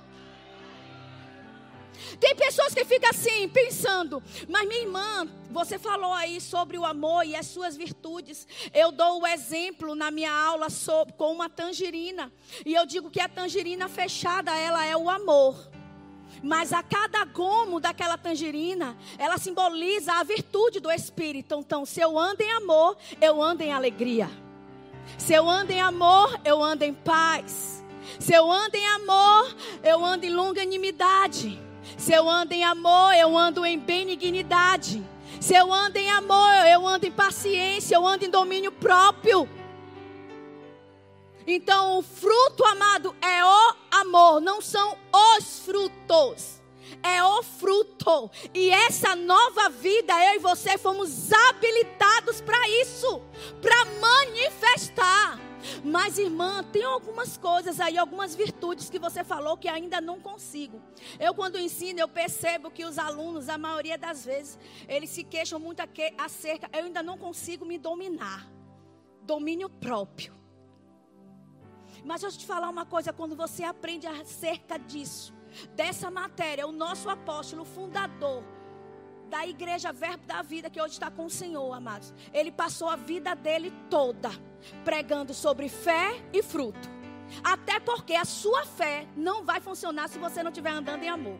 Tem 2.20 2.34
pessoas 2.34 2.72
que 2.72 2.84
ficam 2.84 3.10
assim, 3.10 3.48
pensando, 3.48 4.22
mas 4.48 4.66
minha 4.66 4.80
irmã, 4.82 5.28
você 5.50 5.78
falou 5.78 6.12
aí 6.12 6.40
sobre 6.40 6.78
o 6.78 6.84
amor 6.84 7.24
e 7.26 7.36
as 7.36 7.46
suas 7.46 7.76
virtudes. 7.76 8.46
Eu 8.72 8.90
dou 8.90 9.22
o 9.22 9.26
exemplo 9.26 9.94
na 9.94 10.10
minha 10.10 10.32
aula 10.32 10.70
sobre, 10.70 11.14
com 11.14 11.32
uma 11.32 11.48
tangerina. 11.48 12.32
E 12.64 12.74
eu 12.74 12.86
digo 12.86 13.10
que 13.10 13.20
a 13.20 13.28
tangerina 13.28 13.88
fechada, 13.88 14.56
ela 14.56 14.84
é 14.84 14.96
o 14.96 15.10
amor. 15.10 15.56
Mas 16.42 16.72
a 16.72 16.82
cada 16.82 17.24
gomo 17.24 17.80
daquela 17.80 18.16
tangerina, 18.16 18.96
ela 19.18 19.38
simboliza 19.38 20.12
a 20.14 20.22
virtude 20.22 20.80
do 20.80 20.90
Espírito. 20.90 21.54
Então, 21.54 21.84
se 21.84 22.00
eu 22.00 22.18
ando 22.18 22.42
em 22.42 22.52
amor, 22.52 22.96
eu 23.20 23.42
ando 23.42 23.62
em 23.62 23.72
alegria. 23.72 24.30
Se 25.18 25.34
eu 25.34 25.48
ando 25.48 25.72
em 25.72 25.80
amor, 25.80 26.38
eu 26.44 26.62
ando 26.62 26.84
em 26.84 26.94
paz. 26.94 27.84
Se 28.18 28.32
eu 28.32 28.50
ando 28.50 28.76
em 28.76 28.86
amor, 28.86 29.56
eu 29.82 30.04
ando 30.04 30.26
em 30.26 30.30
longanimidade. 30.30 31.65
Se 31.96 32.12
eu 32.12 32.28
ando 32.28 32.52
em 32.52 32.64
amor, 32.64 33.14
eu 33.14 33.36
ando 33.36 33.64
em 33.64 33.78
benignidade. 33.78 35.04
Se 35.40 35.54
eu 35.54 35.72
ando 35.72 35.98
em 35.98 36.10
amor, 36.10 36.66
eu 36.66 36.86
ando 36.86 37.06
em 37.06 37.12
paciência, 37.12 37.94
eu 37.94 38.06
ando 38.06 38.24
em 38.24 38.30
domínio 38.30 38.72
próprio. 38.72 39.48
Então, 41.46 41.98
o 41.98 42.02
fruto, 42.02 42.64
amado, 42.64 43.14
é 43.22 43.44
o 43.44 43.74
amor, 44.00 44.40
não 44.40 44.60
são 44.60 44.96
os 45.38 45.60
frutos. 45.60 46.60
É 47.02 47.22
o 47.22 47.42
fruto. 47.42 48.30
E 48.52 48.70
essa 48.70 49.14
nova 49.14 49.68
vida, 49.68 50.12
eu 50.26 50.36
e 50.36 50.38
você 50.38 50.76
fomos 50.76 51.32
habilitados 51.32 52.40
para 52.40 52.68
isso 52.68 53.20
para 53.62 53.84
manifestar. 54.00 55.45
Mas, 55.84 56.18
irmã, 56.18 56.62
tem 56.64 56.84
algumas 56.84 57.36
coisas 57.36 57.80
aí, 57.80 57.96
algumas 57.98 58.34
virtudes 58.34 58.90
que 58.90 58.98
você 58.98 59.22
falou 59.24 59.56
que 59.56 59.68
ainda 59.68 60.00
não 60.00 60.20
consigo. 60.20 60.82
Eu, 61.18 61.34
quando 61.34 61.58
ensino, 61.58 62.00
eu 62.00 62.08
percebo 62.08 62.70
que 62.70 62.84
os 62.84 62.98
alunos, 62.98 63.48
a 63.48 63.58
maioria 63.58 63.98
das 63.98 64.24
vezes, 64.24 64.58
eles 64.88 65.10
se 65.10 65.24
queixam 65.24 65.58
muito 65.58 65.82
acerca. 66.18 66.68
Eu 66.72 66.84
ainda 66.84 67.02
não 67.02 67.18
consigo 67.18 67.64
me 67.64 67.78
dominar. 67.78 68.46
Domínio 69.22 69.68
próprio. 69.68 70.34
Mas 72.04 72.20
deixa 72.20 72.36
eu 72.36 72.40
te 72.40 72.46
falar 72.46 72.68
uma 72.68 72.86
coisa: 72.86 73.12
quando 73.12 73.34
você 73.34 73.64
aprende 73.64 74.06
acerca 74.06 74.78
disso, 74.78 75.34
dessa 75.74 76.10
matéria, 76.10 76.66
o 76.66 76.72
nosso 76.72 77.08
apóstolo, 77.08 77.64
fundador 77.64 78.55
da 79.28 79.46
igreja 79.46 79.92
Verbo 79.92 80.24
da 80.26 80.42
Vida, 80.42 80.70
que 80.70 80.80
hoje 80.80 80.94
está 80.94 81.10
com 81.10 81.26
o 81.26 81.30
Senhor, 81.30 81.72
amados. 81.72 82.12
Ele 82.32 82.50
passou 82.50 82.88
a 82.88 82.96
vida 82.96 83.34
dele 83.34 83.72
toda 83.90 84.30
pregando 84.84 85.34
sobre 85.34 85.68
fé 85.68 86.20
e 86.32 86.42
fruto. 86.42 86.88
Até 87.42 87.80
porque 87.80 88.14
a 88.14 88.24
sua 88.24 88.64
fé 88.64 89.06
não 89.16 89.44
vai 89.44 89.60
funcionar 89.60 90.08
se 90.08 90.18
você 90.18 90.42
não 90.42 90.50
estiver 90.50 90.70
andando 90.70 91.02
em 91.02 91.08
amor. 91.08 91.38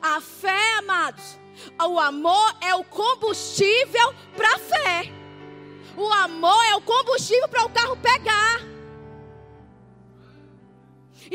A 0.00 0.20
fé, 0.20 0.78
amados, 0.78 1.38
o 1.78 1.98
amor 1.98 2.56
é 2.60 2.74
o 2.74 2.84
combustível 2.84 4.14
para 4.36 4.54
a 4.54 4.58
fé. 4.58 5.12
O 5.96 6.10
amor 6.10 6.64
é 6.64 6.74
o 6.74 6.80
combustível 6.80 7.48
para 7.48 7.64
o 7.64 7.70
carro 7.70 7.96
pegar. 7.98 8.73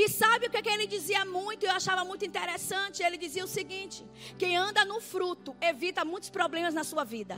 E 0.02 0.08
sabe 0.08 0.48
o 0.48 0.50
que, 0.50 0.62
que 0.62 0.70
ele 0.70 0.88
dizia 0.88 1.26
muito? 1.26 1.66
Eu 1.66 1.72
achava 1.72 2.06
muito 2.06 2.24
interessante. 2.24 3.04
Ele 3.04 3.18
dizia 3.18 3.44
o 3.44 3.54
seguinte: 3.60 4.06
quem 4.38 4.56
anda 4.56 4.86
no 4.86 5.02
fruto 5.02 5.54
evita 5.60 6.06
muitos 6.06 6.30
problemas 6.30 6.74
na 6.74 6.86
sua 6.86 7.04
vida. 7.04 7.38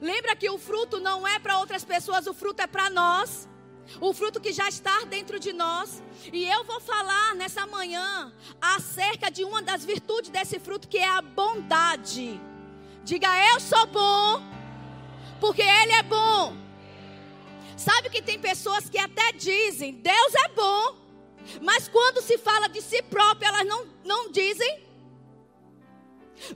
Lembra 0.00 0.36
que 0.36 0.48
o 0.48 0.56
fruto 0.56 1.00
não 1.00 1.26
é 1.26 1.40
para 1.40 1.58
outras 1.58 1.84
pessoas, 1.84 2.28
o 2.28 2.32
fruto 2.32 2.62
é 2.62 2.68
para 2.68 2.88
nós. 2.88 3.48
O 4.00 4.12
fruto 4.14 4.40
que 4.40 4.52
já 4.52 4.68
está 4.68 4.96
dentro 5.16 5.40
de 5.40 5.52
nós. 5.52 6.00
E 6.32 6.44
eu 6.44 6.62
vou 6.62 6.80
falar 6.80 7.34
nessa 7.34 7.66
manhã 7.66 8.32
acerca 8.60 9.32
de 9.32 9.42
uma 9.44 9.60
das 9.60 9.84
virtudes 9.84 10.30
desse 10.30 10.60
fruto, 10.60 10.86
que 10.86 10.98
é 10.98 11.08
a 11.08 11.20
bondade. 11.20 12.40
Diga, 13.02 13.28
eu 13.52 13.58
sou 13.58 13.86
bom, 13.86 14.40
porque 15.40 15.62
Ele 15.62 15.92
é 15.94 16.02
bom. 16.04 16.63
Sabe 17.76 18.10
que 18.10 18.22
tem 18.22 18.38
pessoas 18.38 18.88
que 18.88 18.98
até 18.98 19.32
dizem, 19.32 19.92
Deus 19.92 20.34
é 20.34 20.48
bom, 20.48 20.96
mas 21.60 21.88
quando 21.88 22.22
se 22.22 22.38
fala 22.38 22.68
de 22.68 22.80
si 22.80 23.02
próprio, 23.02 23.48
elas 23.48 23.66
não, 23.66 23.86
não 24.04 24.30
dizem 24.30 24.84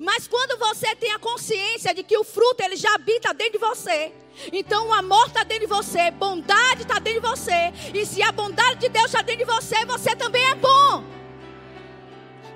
mas 0.00 0.28
quando 0.28 0.58
você 0.58 0.94
tem 0.96 1.12
a 1.12 1.18
consciência 1.18 1.94
de 1.94 2.02
que 2.02 2.16
o 2.16 2.24
fruto 2.24 2.62
ele 2.62 2.76
já 2.76 2.94
habita 2.94 3.32
dentro 3.32 3.52
de 3.54 3.58
você, 3.58 4.12
então 4.52 4.88
o 4.88 4.92
amor 4.92 5.26
está 5.28 5.44
dentro 5.44 5.66
de 5.66 5.72
você, 5.72 6.10
bondade 6.10 6.82
está 6.82 6.98
dentro 6.98 7.20
de 7.20 7.28
você, 7.28 7.72
e 7.94 8.04
se 8.04 8.22
a 8.22 8.32
bondade 8.32 8.80
de 8.80 8.88
Deus 8.88 9.06
está 9.06 9.22
dentro 9.22 9.46
de 9.46 9.52
você, 9.52 9.84
você 9.84 10.14
também 10.14 10.44
é 10.44 10.54
bom. 10.54 11.04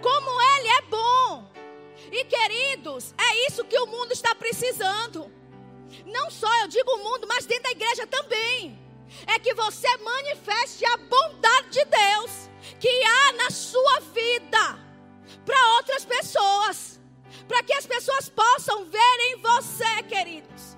Como 0.02 0.42
Ele 0.56 0.68
é 0.68 0.82
bom. 0.82 1.50
E 2.10 2.24
queridos, 2.24 3.14
é 3.16 3.46
isso 3.48 3.64
que 3.64 3.78
o 3.78 3.86
mundo 3.86 4.12
está 4.12 4.34
precisando. 4.34 5.30
Não 6.06 6.30
só 6.30 6.48
eu 6.60 6.68
digo 6.68 6.90
o 6.90 7.04
mundo, 7.04 7.26
mas 7.28 7.46
dentro 7.46 7.64
da 7.64 7.70
igreja 7.70 8.06
também. 8.06 8.78
É 9.26 9.38
que 9.38 9.52
você 9.54 9.88
manifeste 9.98 10.84
a 10.86 10.96
bondade 10.96 11.70
de 11.70 11.84
Deus 11.84 12.48
que 12.80 12.88
há 13.04 13.32
na 13.32 13.50
sua 13.50 14.00
vida 14.00 14.78
para 15.44 15.74
outras 15.74 16.04
pessoas 16.04 16.92
para 17.48 17.62
que 17.62 17.72
as 17.74 17.86
pessoas 17.86 18.28
possam 18.28 18.84
ver 18.86 19.16
em 19.28 19.36
você, 19.36 20.02
queridos. 20.08 20.76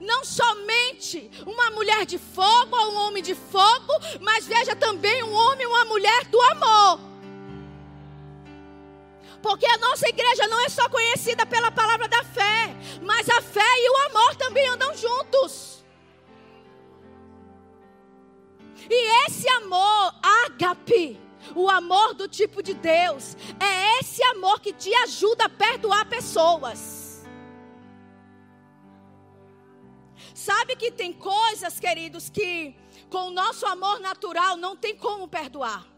Não 0.00 0.24
somente 0.24 1.30
uma 1.46 1.70
mulher 1.70 2.06
de 2.06 2.18
fogo 2.18 2.76
ou 2.76 2.92
um 2.92 2.96
homem 3.06 3.22
de 3.22 3.34
fogo, 3.34 3.92
mas 4.20 4.46
veja 4.46 4.74
também 4.74 5.22
um 5.22 5.32
homem 5.32 5.62
e 5.62 5.66
uma 5.66 5.84
mulher 5.84 6.24
do 6.26 6.40
amor. 6.42 7.11
Porque 9.42 9.66
a 9.66 9.78
nossa 9.78 10.08
igreja 10.08 10.46
não 10.46 10.60
é 10.60 10.68
só 10.68 10.88
conhecida 10.88 11.44
pela 11.44 11.70
palavra 11.70 12.06
da 12.06 12.22
fé, 12.22 12.74
mas 13.02 13.28
a 13.28 13.42
fé 13.42 13.60
e 13.60 13.90
o 13.90 13.96
amor 14.10 14.36
também 14.36 14.68
andam 14.68 14.96
juntos. 14.96 15.84
E 18.88 19.26
esse 19.26 19.48
amor, 19.48 20.14
ágape, 20.22 21.20
o 21.54 21.68
amor 21.68 22.14
do 22.14 22.28
tipo 22.28 22.62
de 22.62 22.74
Deus 22.74 23.36
é 23.58 23.98
esse 23.98 24.22
amor 24.24 24.60
que 24.60 24.72
te 24.72 24.94
ajuda 24.94 25.46
a 25.46 25.48
perdoar 25.48 26.08
pessoas. 26.08 27.26
Sabe 30.34 30.76
que 30.76 30.90
tem 30.90 31.12
coisas, 31.12 31.78
queridos, 31.78 32.30
que 32.30 32.74
com 33.10 33.28
o 33.28 33.30
nosso 33.30 33.66
amor 33.66 34.00
natural 34.00 34.56
não 34.56 34.76
tem 34.76 34.96
como 34.96 35.28
perdoar. 35.28 35.91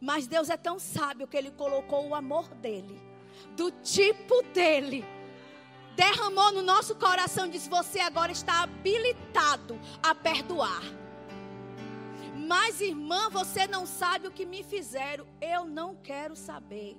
Mas 0.00 0.26
Deus 0.26 0.48
é 0.48 0.56
tão 0.56 0.78
sábio 0.78 1.26
que 1.26 1.36
Ele 1.36 1.50
colocou 1.50 2.08
o 2.08 2.14
amor 2.14 2.48
dele, 2.54 3.00
do 3.56 3.70
tipo 3.70 4.42
dele, 4.54 5.04
derramou 5.96 6.52
no 6.52 6.62
nosso 6.62 6.94
coração 6.94 7.46
e 7.46 7.50
disse: 7.50 7.68
Você 7.68 7.98
agora 8.00 8.30
está 8.30 8.62
habilitado 8.62 9.78
a 10.02 10.14
perdoar. 10.14 10.82
Mas, 12.36 12.80
irmã, 12.80 13.28
você 13.28 13.66
não 13.66 13.84
sabe 13.84 14.28
o 14.28 14.30
que 14.30 14.46
me 14.46 14.62
fizeram. 14.62 15.26
Eu 15.40 15.66
não 15.66 15.96
quero 15.96 16.34
saber. 16.34 16.96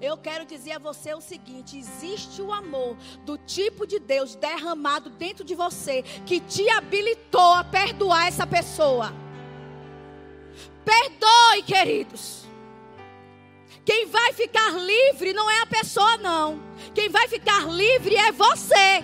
Eu 0.00 0.16
quero 0.16 0.44
dizer 0.44 0.72
a 0.72 0.78
você 0.78 1.14
o 1.14 1.20
seguinte: 1.20 1.78
existe 1.78 2.40
o 2.42 2.52
amor 2.52 2.96
do 3.24 3.36
tipo 3.38 3.86
de 3.86 3.98
Deus 3.98 4.34
derramado 4.34 5.10
dentro 5.10 5.44
de 5.44 5.54
você 5.54 6.02
que 6.26 6.40
te 6.40 6.68
habilitou 6.70 7.54
a 7.54 7.64
perdoar 7.64 8.26
essa 8.26 8.46
pessoa. 8.46 9.12
Perdoe, 10.84 11.62
queridos. 11.66 12.46
Quem 13.84 14.06
vai 14.06 14.32
ficar 14.32 14.70
livre 14.70 15.32
não 15.32 15.50
é 15.50 15.60
a 15.60 15.66
pessoa, 15.66 16.16
não. 16.18 16.62
Quem 16.94 17.08
vai 17.08 17.26
ficar 17.28 17.66
livre 17.66 18.16
é 18.16 18.32
você. 18.32 19.02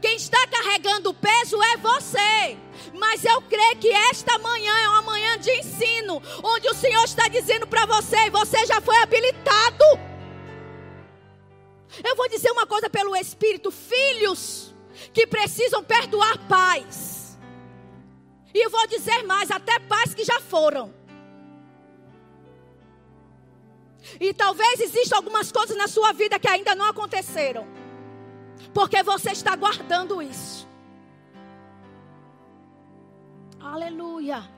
Quem 0.00 0.16
está 0.16 0.46
carregando 0.46 1.10
o 1.10 1.14
peso 1.14 1.62
é 1.62 1.76
você. 1.76 2.56
Mas 2.98 3.24
eu 3.24 3.42
creio 3.42 3.76
que 3.76 3.90
esta 3.90 4.38
manhã 4.38 4.74
é 4.78 4.88
uma 4.88 5.02
manhã 5.02 5.38
de 5.38 5.50
ensino, 5.50 6.22
onde 6.42 6.68
o 6.68 6.74
Senhor 6.74 7.04
está 7.04 7.28
dizendo 7.28 7.66
para 7.66 7.84
você, 7.86 8.30
você 8.30 8.64
já 8.66 8.80
foi 8.80 8.96
habilitado. 8.96 9.84
Eu 12.02 12.16
vou 12.16 12.28
dizer 12.28 12.50
uma 12.50 12.66
coisa 12.66 12.88
pelo 12.88 13.14
Espírito: 13.16 13.70
filhos 13.70 14.74
que 15.12 15.26
precisam 15.26 15.82
perdoar 15.82 16.38
pais. 16.48 17.09
E 18.52 18.68
vou 18.68 18.86
dizer 18.86 19.22
mais: 19.24 19.50
até 19.50 19.78
pais 19.78 20.14
que 20.14 20.24
já 20.24 20.40
foram. 20.40 20.92
E 24.18 24.32
talvez 24.32 24.80
existam 24.80 25.16
algumas 25.16 25.52
coisas 25.52 25.76
na 25.76 25.86
sua 25.86 26.12
vida 26.12 26.38
que 26.38 26.48
ainda 26.48 26.74
não 26.74 26.86
aconteceram. 26.86 27.66
Porque 28.74 29.02
você 29.02 29.30
está 29.30 29.54
guardando 29.56 30.20
isso. 30.22 30.68
Aleluia. 33.60 34.48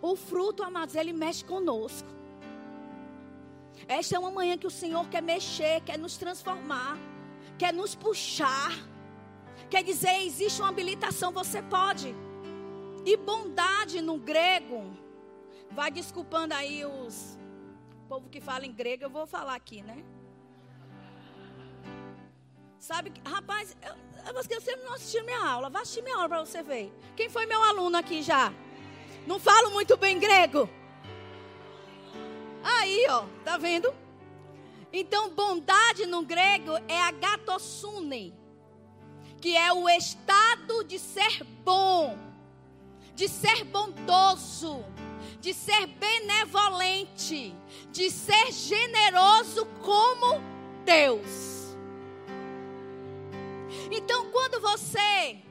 O 0.00 0.16
fruto, 0.16 0.62
amados, 0.62 0.94
ele 0.94 1.12
mexe 1.12 1.44
conosco. 1.44 2.08
Esta 3.88 4.16
é 4.16 4.18
uma 4.18 4.30
manhã 4.30 4.56
que 4.56 4.66
o 4.66 4.70
Senhor 4.70 5.08
quer 5.08 5.22
mexer, 5.22 5.80
quer 5.82 5.98
nos 5.98 6.16
transformar, 6.16 6.98
quer 7.58 7.72
nos 7.72 7.94
puxar. 7.94 8.72
Quer 9.70 9.82
dizer, 9.82 10.22
existe 10.22 10.60
uma 10.60 10.70
habilitação, 10.70 11.32
você 11.32 11.62
pode. 11.62 12.14
E 13.04 13.16
bondade 13.16 14.00
no 14.00 14.18
grego, 14.18 14.84
vai 15.70 15.90
desculpando 15.90 16.54
aí 16.54 16.84
os 16.84 17.36
povo 18.08 18.28
que 18.28 18.40
fala 18.40 18.64
em 18.64 18.72
grego, 18.72 19.04
eu 19.04 19.10
vou 19.10 19.26
falar 19.26 19.54
aqui, 19.56 19.82
né? 19.82 20.04
Sabe, 22.78 23.12
rapaz, 23.26 23.76
eu, 23.82 24.32
você 24.32 24.76
não 24.76 24.94
assistiu 24.94 25.24
minha 25.24 25.44
aula. 25.44 25.68
Vá 25.68 25.80
assistir 25.80 26.02
minha 26.02 26.14
aula 26.14 26.28
para 26.28 26.44
você 26.44 26.62
ver. 26.62 26.92
Quem 27.16 27.28
foi 27.28 27.46
meu 27.46 27.60
aluno 27.62 27.96
aqui 27.96 28.22
já? 28.22 28.52
Não 29.26 29.40
falo 29.40 29.72
muito 29.72 29.96
bem 29.96 30.20
grego. 30.20 30.68
Aí, 32.62 33.06
ó, 33.08 33.24
tá 33.44 33.56
vendo? 33.56 33.92
Então, 34.92 35.30
bondade 35.30 36.06
no 36.06 36.22
grego 36.22 36.72
é 36.86 37.00
agatossune, 37.02 38.32
que 39.40 39.56
é 39.56 39.72
o 39.72 39.88
estado 39.88 40.84
de 40.84 40.98
ser 40.98 41.44
bom, 41.64 42.18
de 43.14 43.28
ser 43.28 43.64
bondoso, 43.64 44.84
de 45.40 45.52
ser 45.54 45.86
benevolente, 45.86 47.54
de 47.90 48.10
ser 48.10 48.52
generoso 48.52 49.66
como 49.82 50.40
Deus. 50.84 51.56
Então, 53.90 54.30
quando 54.30 54.60
você 54.60 55.42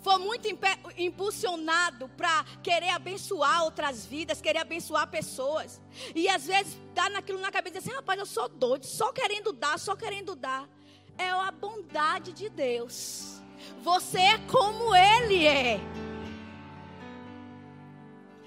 for 0.00 0.18
muito 0.18 0.48
impulsionado 0.96 2.08
para 2.10 2.44
querer 2.62 2.90
abençoar 2.90 3.64
outras 3.64 4.06
vidas, 4.06 4.40
querer 4.40 4.60
abençoar 4.60 5.10
pessoas, 5.10 5.80
e 6.14 6.28
às 6.28 6.46
vezes 6.46 6.78
dá 6.94 7.10
naquilo 7.10 7.40
na 7.40 7.50
cabeça 7.50 7.78
assim, 7.78 7.90
rapaz, 7.90 8.18
eu 8.18 8.26
sou 8.26 8.48
doido, 8.48 8.86
só 8.86 9.12
querendo 9.12 9.52
dar, 9.52 9.78
só 9.78 9.96
querendo 9.96 10.36
dar. 10.36 10.68
É 11.18 11.30
a 11.30 11.50
bondade 11.50 12.32
de 12.32 12.48
Deus. 12.48 13.40
Você 13.82 14.18
é 14.18 14.38
como 14.38 14.94
Ele 14.94 15.46
é. 15.46 15.80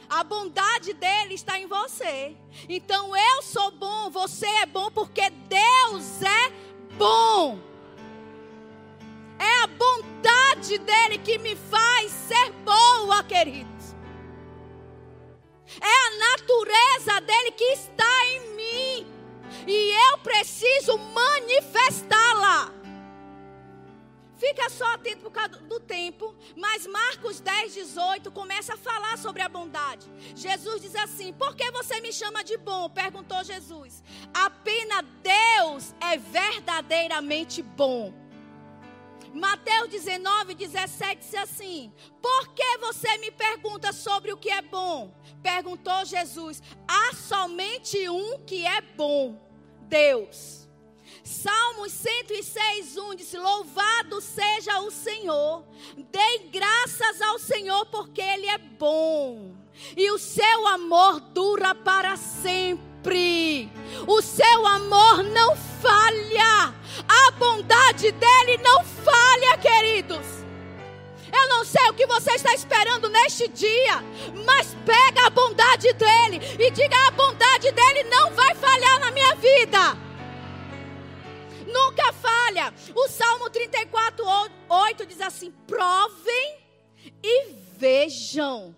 A 0.10 0.24
bondade 0.24 0.94
dele 0.94 1.36
está 1.36 1.60
em 1.60 1.68
você. 1.68 2.36
Então 2.68 3.16
eu 3.16 3.42
sou 3.44 3.72
bom, 3.72 4.10
você 4.10 4.48
é 4.48 4.66
bom 4.66 4.90
porque 4.92 5.30
Deus 5.30 6.22
é 6.24 6.52
bom. 6.98 7.60
É 9.38 9.64
a 9.64 9.68
bondade 9.68 10.80
dele 10.80 11.20
que 11.20 11.38
me 11.38 11.56
faz 11.56 12.12
ser 12.12 12.52
boa, 12.66 13.24
queridos. 13.24 13.96
É 15.80 16.08
a 16.08 16.38
natureza 16.38 17.22
dele 17.22 17.52
que 17.52 17.64
está 17.66 18.26
em 18.26 18.56
mim. 18.56 19.19
E 19.72 19.92
eu 20.10 20.18
preciso 20.18 20.98
manifestá-la. 20.98 22.74
Fica 24.36 24.68
só 24.68 24.86
atento 24.94 25.22
por 25.22 25.32
causa 25.32 25.58
do 25.58 25.80
tempo. 25.80 26.34
Mas 26.58 26.88
Marcos 26.88 27.40
10, 27.40 27.76
18 27.76 28.32
começa 28.32 28.74
a 28.74 28.78
falar 28.78 29.16
sobre 29.20 29.44
a 29.44 29.50
bondade. 29.50 30.10
Jesus 30.36 30.82
diz 30.82 30.96
assim: 30.96 31.32
Por 31.34 31.56
que 31.56 31.70
você 31.70 32.02
me 32.02 32.12
chama 32.12 32.44
de 32.44 32.58
bom? 32.58 32.90
Perguntou 32.90 33.44
Jesus. 33.44 34.04
Apenas 34.34 35.06
Deus 35.22 35.94
é 36.02 36.18
verdadeiramente 36.18 37.62
bom. 37.62 38.12
Mateus 39.32 39.90
19, 39.90 40.56
17 40.56 41.22
diz 41.22 41.36
assim: 41.36 41.94
Por 42.20 42.56
que 42.56 42.78
você 42.80 43.20
me 43.20 43.30
pergunta 43.30 43.94
sobre 43.94 44.34
o 44.34 44.38
que 44.38 44.50
é 44.50 44.64
bom? 44.64 45.14
Perguntou 45.44 46.06
Jesus. 46.06 46.64
Há 46.88 47.14
somente 47.14 48.10
um 48.10 48.40
que 48.40 48.66
é 48.66 48.82
bom: 48.82 49.49
Deus. 49.90 50.68
Salmos 51.24 51.92
106, 51.92 52.98
1 52.98 53.16
diz: 53.16 53.34
Louvado 53.34 54.22
seja 54.22 54.80
o 54.80 54.92
Senhor, 54.92 55.66
dei 56.12 56.50
graças 56.52 57.22
ao 57.22 57.38
Senhor 57.40 57.86
porque 57.88 58.22
Ele 58.22 58.48
é 58.48 58.58
bom, 58.58 59.54
e 59.98 60.10
o 60.12 60.18
seu 60.18 60.68
amor 60.68 61.20
dura 61.20 61.76
para 61.76 62.16
sempre. 62.16 63.70
O 64.08 64.22
seu 64.22 64.66
amor 64.66 65.24
não 65.24 65.56
falha, 65.56 66.74
a 67.08 67.32
bondade 67.32 68.12
dele 68.12 68.58
não 68.64 68.84
falha, 68.84 69.58
queridos. 69.58 70.49
Eu 71.32 71.50
não 71.50 71.64
sei 71.64 71.90
o 71.90 71.94
que 71.94 72.06
você 72.06 72.32
está 72.32 72.54
esperando 72.54 73.10
neste 73.10 73.48
dia, 73.48 74.04
mas 74.46 74.76
pega 74.86 75.28
a 75.28 75.30
bondade 75.30 75.92
dele 75.94 76.42
e 76.60 76.72
diga: 76.72 77.08
a 77.08 77.12
bondade 77.12 77.72
dele 77.72 78.04
não 78.06 78.32
vai 78.32 78.56
falhar 78.56 79.00
na 79.00 79.12
minha 79.12 79.36
vida 79.36 80.10
nunca 81.70 82.12
falha. 82.14 82.74
O 82.96 83.08
Salmo 83.08 83.50
34, 83.50 84.26
8 84.68 85.06
diz 85.06 85.22
assim: 85.22 85.52
provem 85.66 86.58
e 87.24 87.54
vejam, 87.78 88.76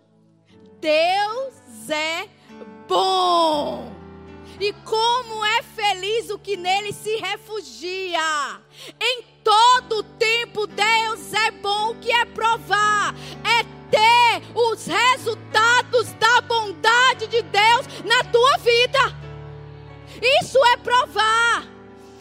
Deus 0.80 1.90
é 1.90 2.28
bom. 2.88 4.01
E 4.62 4.74
como 4.86 5.44
é 5.44 5.64
feliz 5.64 6.30
o 6.30 6.38
que 6.38 6.56
nele 6.56 6.94
se 6.94 7.16
refugia. 7.16 8.62
Em 9.02 9.24
todo 9.44 10.04
tempo, 10.04 10.68
Deus 10.68 11.34
é 11.34 11.50
bom. 11.50 11.92
O 11.92 11.96
que 11.96 12.12
é 12.12 12.26
provar? 12.26 13.16
É 13.44 13.64
ter 13.90 14.44
os 14.54 14.86
resultados 14.86 16.14
da 16.14 16.42
bondade 16.42 17.26
de 17.26 17.42
Deus 17.42 17.88
na 18.06 18.24
tua 18.26 18.58
vida. 18.60 19.00
Isso 20.42 20.64
é 20.68 20.78
provar 20.78 21.68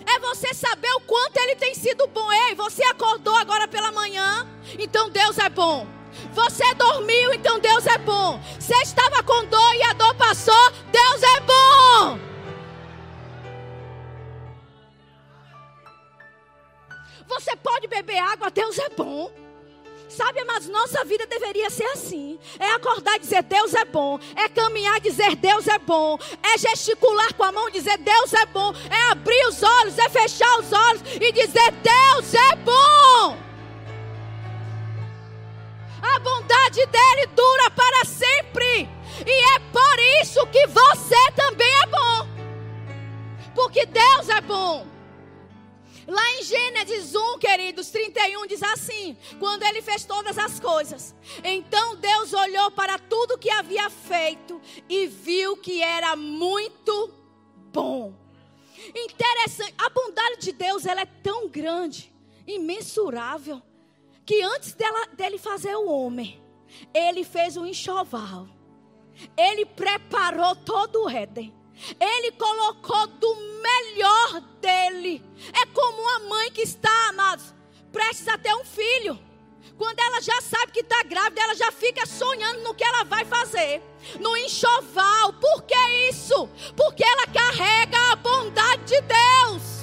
é 0.06 0.18
você 0.18 0.52
saber 0.52 0.90
o 0.94 1.00
quanto 1.00 1.36
Ele 1.36 1.54
tem 1.54 1.74
sido 1.74 2.06
bom. 2.08 2.32
Ei, 2.32 2.54
você 2.54 2.82
acordou 2.84 3.34
agora 3.36 3.68
pela 3.68 3.92
manhã, 3.92 4.48
então 4.78 5.08
Deus 5.08 5.38
é 5.38 5.48
bom. 5.48 5.86
Você 6.32 6.74
dormiu, 6.74 7.32
então 7.32 7.60
Deus 7.60 7.86
é 7.86 7.98
bom. 7.98 8.40
Você 8.58 8.74
estava 8.82 9.22
com 9.22 9.44
dor 9.44 9.74
e 9.76 9.82
a 9.84 9.92
dor 9.92 10.14
passou, 10.14 10.70
Deus 10.90 11.22
é 11.22 11.40
bom. 11.40 12.29
Você 17.30 17.54
pode 17.54 17.86
beber 17.86 18.18
água, 18.18 18.50
Deus 18.50 18.76
é 18.78 18.88
bom. 18.88 19.30
Sabe, 20.08 20.42
mas 20.42 20.66
nossa 20.66 21.04
vida 21.04 21.24
deveria 21.24 21.70
ser 21.70 21.84
assim: 21.84 22.36
é 22.58 22.72
acordar 22.72 23.14
e 23.14 23.20
dizer 23.20 23.44
Deus 23.44 23.72
é 23.72 23.84
bom, 23.84 24.18
é 24.34 24.48
caminhar 24.48 24.96
e 24.96 25.00
dizer 25.00 25.36
Deus 25.36 25.68
é 25.68 25.78
bom, 25.78 26.18
é 26.42 26.58
gesticular 26.58 27.32
com 27.34 27.44
a 27.44 27.52
mão 27.52 27.68
e 27.68 27.72
dizer 27.72 27.96
Deus 27.98 28.32
é 28.34 28.44
bom, 28.46 28.74
é 28.90 29.12
abrir 29.12 29.46
os 29.46 29.62
olhos, 29.62 29.96
é 29.96 30.08
fechar 30.08 30.58
os 30.58 30.72
olhos 30.72 31.02
e 31.20 31.30
dizer 31.30 31.70
Deus 31.70 32.34
é 32.34 32.56
bom. 32.56 33.38
A 36.02 36.18
bondade 36.18 36.84
dele 36.86 37.26
dura 37.28 37.70
para 37.70 38.04
sempre, 38.04 38.88
e 39.24 39.54
é 39.54 39.58
por 39.70 39.98
isso 40.20 40.44
que 40.48 40.66
você 40.66 41.30
também 41.36 41.72
é 41.82 41.86
bom, 41.86 42.26
porque 43.54 43.86
Deus 43.86 44.28
é 44.28 44.40
bom. 44.40 44.89
Lá 46.10 46.28
em 46.32 46.42
Gênesis 46.42 47.14
1, 47.14 47.38
queridos, 47.38 47.88
31 47.90 48.44
diz 48.48 48.60
assim: 48.64 49.16
quando 49.38 49.62
ele 49.62 49.80
fez 49.80 50.04
todas 50.04 50.36
as 50.36 50.58
coisas, 50.58 51.14
então 51.44 51.94
Deus 51.94 52.32
olhou 52.32 52.68
para 52.72 52.98
tudo 52.98 53.38
que 53.38 53.48
havia 53.48 53.88
feito 53.88 54.60
e 54.88 55.06
viu 55.06 55.56
que 55.56 55.80
era 55.80 56.16
muito 56.16 57.14
bom. 57.72 58.12
Interessante, 58.92 59.72
a 59.78 59.88
bondade 59.88 60.40
de 60.40 60.50
Deus 60.50 60.84
ela 60.84 61.02
é 61.02 61.06
tão 61.06 61.48
grande, 61.48 62.12
imensurável, 62.44 63.62
que 64.26 64.42
antes 64.42 64.74
dela, 64.74 65.06
dele 65.12 65.38
fazer 65.38 65.76
o 65.76 65.88
homem, 65.88 66.42
ele 66.92 67.22
fez 67.22 67.56
um 67.56 67.64
enxoval. 67.64 68.48
Ele 69.36 69.64
preparou 69.64 70.56
todo 70.56 71.04
o 71.04 71.08
Éden. 71.08 71.54
Ele 71.98 72.32
colocou 72.32 73.06
do 73.06 73.36
melhor 73.62 74.40
dele. 74.60 75.22
É 75.52 75.66
como 75.66 76.02
uma 76.02 76.18
mãe 76.28 76.50
que 76.50 76.62
está, 76.62 77.08
amados, 77.08 77.54
prestes 77.92 78.28
a 78.28 78.38
ter 78.38 78.54
um 78.54 78.64
filho. 78.64 79.18
Quando 79.76 79.98
ela 79.98 80.20
já 80.20 80.38
sabe 80.42 80.72
que 80.72 80.80
está 80.80 81.02
grávida, 81.04 81.40
ela 81.40 81.54
já 81.54 81.72
fica 81.72 82.04
sonhando 82.04 82.60
no 82.60 82.74
que 82.74 82.84
ela 82.84 83.02
vai 83.04 83.24
fazer. 83.24 83.82
No 84.18 84.36
enxoval. 84.36 85.32
Por 85.34 85.62
que 85.62 85.78
isso? 86.10 86.48
Porque 86.76 87.02
ela 87.02 87.26
carrega 87.26 87.96
a 88.12 88.16
bondade 88.16 88.84
de 88.84 89.00
Deus. 89.00 89.80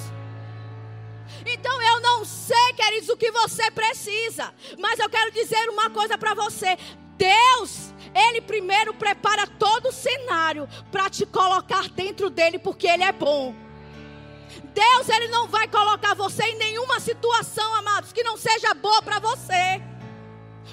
Então 1.44 1.82
eu 1.82 2.00
não 2.00 2.24
sei, 2.24 2.72
queridos, 2.74 3.08
o 3.08 3.16
que 3.16 3.32
você 3.32 3.70
precisa. 3.72 4.54
Mas 4.78 5.00
eu 5.00 5.08
quero 5.10 5.32
dizer 5.32 5.68
uma 5.68 5.90
coisa 5.90 6.16
para 6.16 6.32
você. 6.32 6.78
Deus, 7.18 7.92
Ele 8.14 8.40
primeiro 8.40 8.94
prepara 8.94 9.46
todo 9.46 9.88
o 9.88 9.92
cenário 9.92 10.68
para 10.90 11.10
te 11.10 11.26
colocar 11.26 11.88
dentro 11.88 12.30
dele, 12.30 12.58
porque 12.58 12.86
Ele 12.86 13.02
é 13.02 13.12
bom. 13.12 13.54
Deus, 14.72 15.08
Ele 15.08 15.28
não 15.28 15.48
vai 15.48 15.66
colocar 15.66 16.14
você 16.14 16.44
em 16.44 16.56
nenhuma 16.56 17.00
situação, 17.00 17.74
amados, 17.74 18.12
que 18.12 18.22
não 18.22 18.36
seja 18.36 18.72
boa 18.74 19.02
para 19.02 19.18
você. 19.18 19.82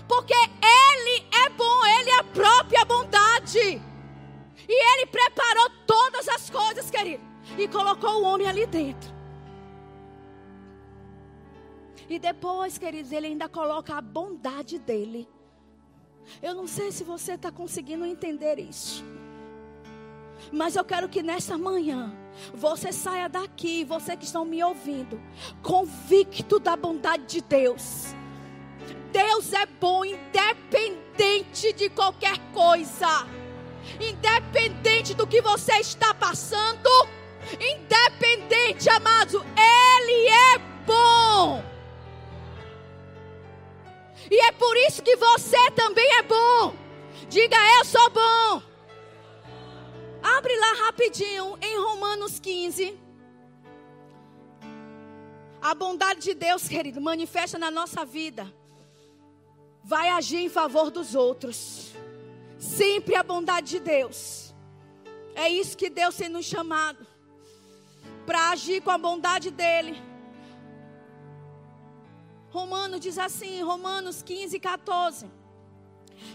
Porque 0.07 0.33
Ele 0.33 1.27
é 1.43 1.49
bom, 1.49 1.85
Ele 1.85 2.11
é 2.11 2.19
a 2.19 2.23
própria 2.23 2.85
bondade. 2.85 3.81
E 4.67 4.93
Ele 4.93 5.05
preparou 5.07 5.69
todas 5.87 6.27
as 6.29 6.49
coisas, 6.49 6.91
querido. 6.91 7.23
E 7.57 7.67
colocou 7.67 8.21
o 8.21 8.23
homem 8.23 8.47
ali 8.47 8.67
dentro. 8.67 9.13
E 12.07 12.19
depois, 12.19 12.77
queridos, 12.77 13.11
Ele 13.11 13.27
ainda 13.27 13.49
coloca 13.49 13.95
a 13.95 14.01
bondade 14.01 14.77
dele. 14.77 15.27
Eu 16.41 16.53
não 16.53 16.67
sei 16.67 16.91
se 16.91 17.03
você 17.03 17.33
está 17.33 17.51
conseguindo 17.51 18.05
entender 18.05 18.59
isso. 18.59 19.03
Mas 20.51 20.75
eu 20.75 20.83
quero 20.83 21.09
que 21.09 21.23
nessa 21.23 21.57
manhã 21.57 22.15
você 22.53 22.91
saia 22.91 23.27
daqui, 23.27 23.83
você 23.83 24.15
que 24.15 24.25
estão 24.25 24.45
me 24.45 24.63
ouvindo, 24.63 25.21
convicto 25.61 26.59
da 26.59 26.75
bondade 26.75 27.25
de 27.25 27.41
Deus. 27.41 28.15
Deus 29.11 29.53
é 29.53 29.65
bom, 29.65 30.03
independente 30.03 31.71
de 31.73 31.89
qualquer 31.89 32.37
coisa, 32.53 33.25
independente 33.99 35.13
do 35.13 35.25
que 35.25 35.41
você 35.41 35.73
está 35.77 36.13
passando, 36.13 36.89
independente, 37.53 38.89
amado, 38.89 39.43
Ele 39.55 40.27
é 40.27 40.57
bom. 40.85 41.74
E 44.29 44.39
é 44.45 44.51
por 44.51 44.75
isso 44.87 45.01
que 45.03 45.15
você 45.15 45.71
também 45.71 46.07
é 46.17 46.23
bom. 46.23 46.75
Diga, 47.29 47.57
eu 47.79 47.85
sou 47.85 48.09
bom. 48.09 48.61
Abre 50.21 50.55
lá 50.57 50.73
rapidinho 50.85 51.57
em 51.61 51.77
Romanos 51.77 52.39
15. 52.39 52.97
A 55.61 55.73
bondade 55.73 56.21
de 56.21 56.33
Deus, 56.33 56.67
querido, 56.67 57.01
manifesta 57.01 57.57
na 57.57 57.69
nossa 57.69 58.05
vida. 58.05 58.51
Vai 59.83 60.09
agir 60.09 60.37
em 60.37 60.49
favor 60.49 60.89
dos 60.89 61.13
outros. 61.13 61.91
Sempre 62.57 63.15
a 63.15 63.23
bondade 63.23 63.69
de 63.69 63.79
Deus. 63.79 64.53
É 65.35 65.49
isso 65.49 65.77
que 65.77 65.89
Deus 65.89 66.15
tem 66.15 66.29
nos 66.29 66.45
chamado. 66.45 67.05
Para 68.25 68.49
agir 68.49 68.81
com 68.81 68.89
a 68.89 68.97
bondade 68.97 69.51
dEle. 69.51 70.01
Romanos 72.55 73.01
diz 73.01 73.17
assim, 73.17 73.61
Romanos 73.61 74.23
15, 74.23 74.57
14. 74.61 75.25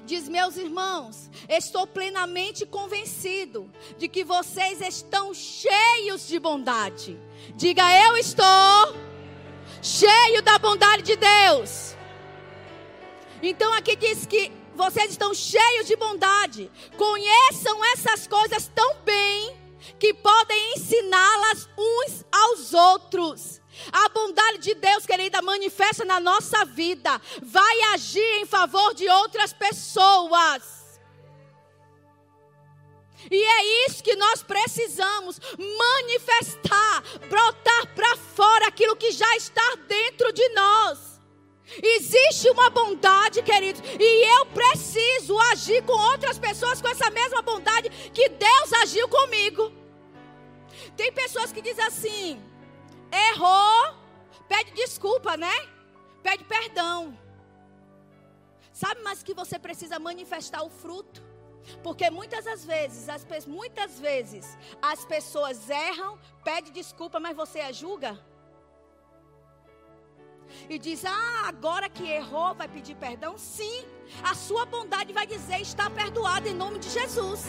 Diz, 0.05 0.29
meus 0.29 0.59
irmãos, 0.59 1.31
estou 1.49 1.87
plenamente 1.87 2.67
convencido 2.67 3.73
de 3.97 4.07
que 4.07 4.23
vocês 4.23 4.83
estão 4.83 5.33
cheios 5.33 6.29
de 6.29 6.39
bondade. 6.39 7.19
Diga, 7.57 7.85
eu 8.05 8.19
estou 8.19 8.95
cheio 9.81 10.43
da 10.43 10.59
bondade 10.59 11.05
de 11.05 11.17
Deus. 11.17 11.97
Então 13.43 13.73
aqui 13.73 13.97
diz 13.97 14.27
que 14.27 14.53
vocês 14.75 15.13
estão 15.13 15.33
cheios 15.33 15.87
de 15.87 15.97
bondade. 15.97 16.71
Conheçam 16.99 17.83
essas 17.95 18.27
coisas 18.27 18.71
tão 18.75 18.97
bem 19.07 19.57
que 19.99 20.13
podem 20.13 20.75
ensiná-las 20.75 21.67
uns 21.79 22.27
aos 22.31 22.75
outros. 22.75 23.60
A 23.93 24.09
bondade 24.09 24.59
de 24.59 24.75
Deus, 24.75 25.07
querida, 25.07 25.43
manifesta 25.43 26.05
na 26.05 26.21
nossa 26.21 26.65
vida, 26.65 27.21
vai 27.43 27.83
agir 27.95 28.41
em 28.41 28.47
favor 28.47 28.95
de 28.95 29.09
outras 29.09 29.53
pessoas. 29.53 30.81
E 33.31 33.43
é 33.43 33.87
isso 33.87 34.03
que 34.03 34.15
nós 34.17 34.43
precisamos 34.43 35.41
manifestar, 35.59 37.03
brotar 37.29 37.95
para 37.95 38.17
fora 38.17 38.69
aquilo 38.69 38.97
que 38.97 39.11
já 39.11 39.37
está 39.37 39.77
dentro 39.87 40.33
de 40.33 40.49
nós. 40.51 41.11
Existe 41.83 42.51
uma 42.51 42.69
bondade, 42.71 43.43
queridos, 43.43 43.83
e 43.99 44.39
eu 44.39 44.47
preciso 44.47 45.39
agir 45.53 45.83
com 45.85 45.93
outras 45.93 46.39
pessoas 46.39 46.81
com 46.81 46.89
essa 46.89 47.11
mesma 47.11 47.43
bondade 47.43 47.91
que 48.13 48.29
Deus 48.29 48.73
agiu 48.83 49.09
comigo. 49.09 49.73
Tem 50.97 51.13
pessoas 51.13 51.53
que 51.53 51.63
dizem 51.63 51.85
assim: 51.85 52.43
errou, 53.13 53.95
pede 54.49 54.73
desculpa, 54.73 55.37
né? 55.37 55.55
Pede 56.23 56.45
perdão. 56.45 57.19
Sabe, 58.73 59.03
mas 59.03 59.23
que 59.23 59.35
você 59.35 59.59
precisa 59.59 59.99
manifestar 59.99 60.63
o 60.63 60.71
fruto. 60.71 61.23
Porque 61.83 62.11
muitas 62.11 62.45
das 62.45 62.65
vezes, 62.65 63.09
as, 63.09 63.47
muitas 63.47 63.99
vezes, 63.99 64.57
as 64.81 65.05
pessoas 65.05 65.69
erram, 65.69 66.19
pede 66.43 66.71
desculpa, 66.71 67.21
mas 67.21 67.37
você 67.37 67.61
a 67.61 67.73
julga. 67.73 68.19
E 70.69 70.79
diz: 70.79 71.05
Ah, 71.05 71.45
agora 71.47 71.89
que 71.89 72.05
errou, 72.11 72.55
vai 72.55 72.69
pedir 72.69 72.97
perdão? 72.97 73.37
Sim, 73.39 73.87
a 74.23 74.35
sua 74.35 74.65
bondade 74.65 75.13
vai 75.13 75.27
dizer: 75.27 75.61
Está 75.61 75.89
perdoado 75.91 76.49
em 76.49 76.55
nome 76.55 76.79
de 76.79 76.89
Jesus. 76.91 77.45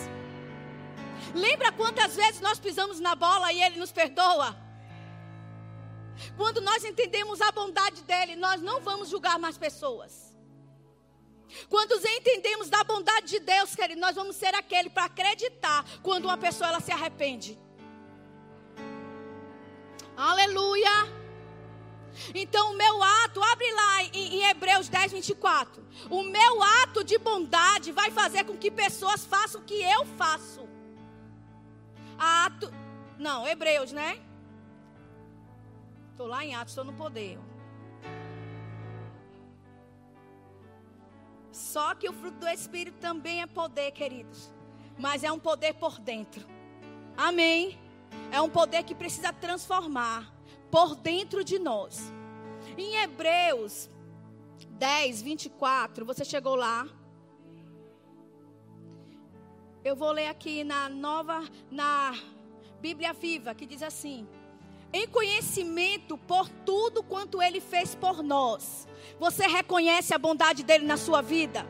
Lembra 1.34 1.71
quantas 1.71 2.15
vezes 2.15 2.41
nós 2.41 2.60
pisamos 2.60 3.00
na 3.00 3.15
bola 3.15 3.52
e 3.54 3.62
Ele 3.62 3.80
nos 3.80 3.91
perdoa? 3.91 4.56
Quando 6.38 6.62
nós 6.62 6.84
entendemos 6.84 7.41
a 7.41 7.52
bondade 7.52 8.04
dele, 8.04 8.36
nós 8.36 8.62
não 8.62 8.82
vamos 8.82 9.10
julgar 9.10 9.39
mais 9.39 9.58
pessoas. 9.58 10.32
Quando 11.69 11.93
entendemos 12.08 12.69
da 12.69 12.84
bondade 12.84 13.28
de 13.28 13.39
Deus, 13.39 13.76
querido, 13.76 14.00
nós 14.00 14.15
vamos 14.15 14.36
ser 14.36 14.54
aquele 14.56 14.89
para 14.89 15.06
acreditar 15.06 15.86
quando 16.02 16.26
uma 16.26 16.38
pessoa 16.38 16.69
ela 16.69 16.80
se 16.80 16.91
arrepende. 16.91 17.60
Aleluia. 20.15 20.89
Então, 22.36 22.71
o 22.71 22.78
meu 22.78 23.02
ato, 23.02 23.41
abre 23.41 23.71
lá 23.71 24.04
em, 24.04 24.12
em, 24.13 24.43
Hebreus 24.50 24.89
10, 24.89 25.13
24. 25.13 25.84
O 26.10 26.24
meu 26.24 26.62
ato 26.84 27.04
de 27.04 27.17
bondade 27.17 27.91
vai 27.91 28.12
fazer 28.12 28.43
com 28.43 28.58
que 28.58 28.69
pessoas 28.69 29.26
façam 29.26 29.62
o 29.62 29.63
que 29.63 29.82
eu 29.82 30.06
faço. 30.17 30.67
Ato. 32.17 32.71
Não, 33.17 33.47
Hebreus, 33.47 33.91
né? 33.91 34.19
Estou 36.21 36.29
lá 36.29 36.45
em 36.45 36.53
Atos, 36.53 36.73
estou 36.73 36.86
no 36.86 36.93
poder. 36.93 37.39
Só 41.51 41.95
que 41.95 42.07
o 42.07 42.13
fruto 42.13 42.38
do 42.38 42.47
Espírito 42.47 42.99
também 42.99 43.41
é 43.41 43.47
poder, 43.47 43.89
queridos. 43.89 44.53
Mas 44.99 45.23
é 45.23 45.31
um 45.31 45.39
poder 45.39 45.73
por 45.73 45.97
dentro. 45.97 46.45
Amém? 47.17 47.75
É 48.31 48.39
um 48.39 48.51
poder 48.51 48.84
que 48.84 48.93
precisa 48.93 49.34
transformar 49.34 50.31
por 50.69 50.95
dentro 50.95 51.43
de 51.43 51.57
nós. 51.57 52.13
Em 52.77 52.97
Hebreus 52.97 53.89
10, 54.77 55.23
24, 55.23 56.05
você 56.05 56.23
chegou 56.23 56.53
lá. 56.53 56.88
Eu 59.84 59.95
vou 59.95 60.12
ler 60.12 60.27
aqui 60.27 60.63
na 60.63 60.88
nova, 60.88 61.43
na 61.71 62.13
Bíblia 62.79 63.12
Viva, 63.12 63.55
que 63.55 63.65
diz 63.65 63.81
assim: 63.81 64.27
em 64.93 65.08
conhecimento 65.08 66.17
por 66.17 66.49
tudo 66.65 67.04
quanto 67.04 67.41
ele 67.41 67.60
fez 67.60 67.95
por 67.95 68.21
nós. 68.21 68.88
Você 69.19 69.47
reconhece 69.47 70.13
a 70.13 70.17
bondade 70.17 70.63
dele 70.63 70.86
na 70.86 70.97
sua 70.97 71.21
vida? 71.21 71.65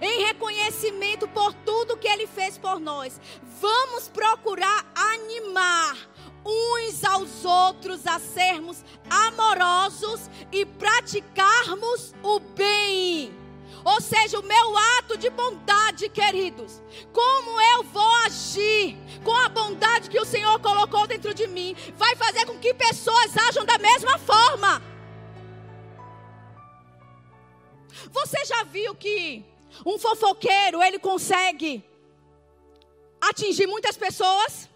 Em 0.00 0.24
reconhecimento 0.24 1.26
por 1.28 1.52
tudo 1.52 1.96
que 1.96 2.06
ele 2.06 2.26
fez 2.26 2.56
por 2.56 2.78
nós, 2.78 3.20
vamos 3.60 4.08
procurar 4.08 4.90
animar 4.94 5.96
uns 6.44 7.04
aos 7.04 7.44
outros 7.44 8.06
a 8.06 8.18
sermos 8.18 8.84
amorosos 9.08 10.30
e 10.52 10.64
praticarmos 10.64 12.14
o 12.22 12.38
bem. 12.40 13.39
Ou 13.84 14.00
seja, 14.00 14.38
o 14.38 14.42
meu 14.42 14.76
ato 14.98 15.16
de 15.16 15.30
bondade, 15.30 16.08
queridos. 16.08 16.82
Como 17.12 17.60
eu 17.60 17.82
vou 17.84 18.12
agir 18.26 18.96
com 19.24 19.34
a 19.34 19.48
bondade 19.48 20.10
que 20.10 20.20
o 20.20 20.24
Senhor 20.24 20.58
colocou 20.60 21.06
dentro 21.06 21.32
de 21.32 21.46
mim, 21.46 21.74
vai 21.96 22.14
fazer 22.16 22.46
com 22.46 22.58
que 22.58 22.74
pessoas 22.74 23.36
ajam 23.48 23.64
da 23.64 23.78
mesma 23.78 24.18
forma. 24.18 24.82
Você 28.10 28.44
já 28.44 28.64
viu 28.64 28.94
que 28.94 29.44
um 29.84 29.98
fofoqueiro, 29.98 30.82
ele 30.82 30.98
consegue 30.98 31.84
atingir 33.20 33.66
muitas 33.66 33.96
pessoas? 33.96 34.68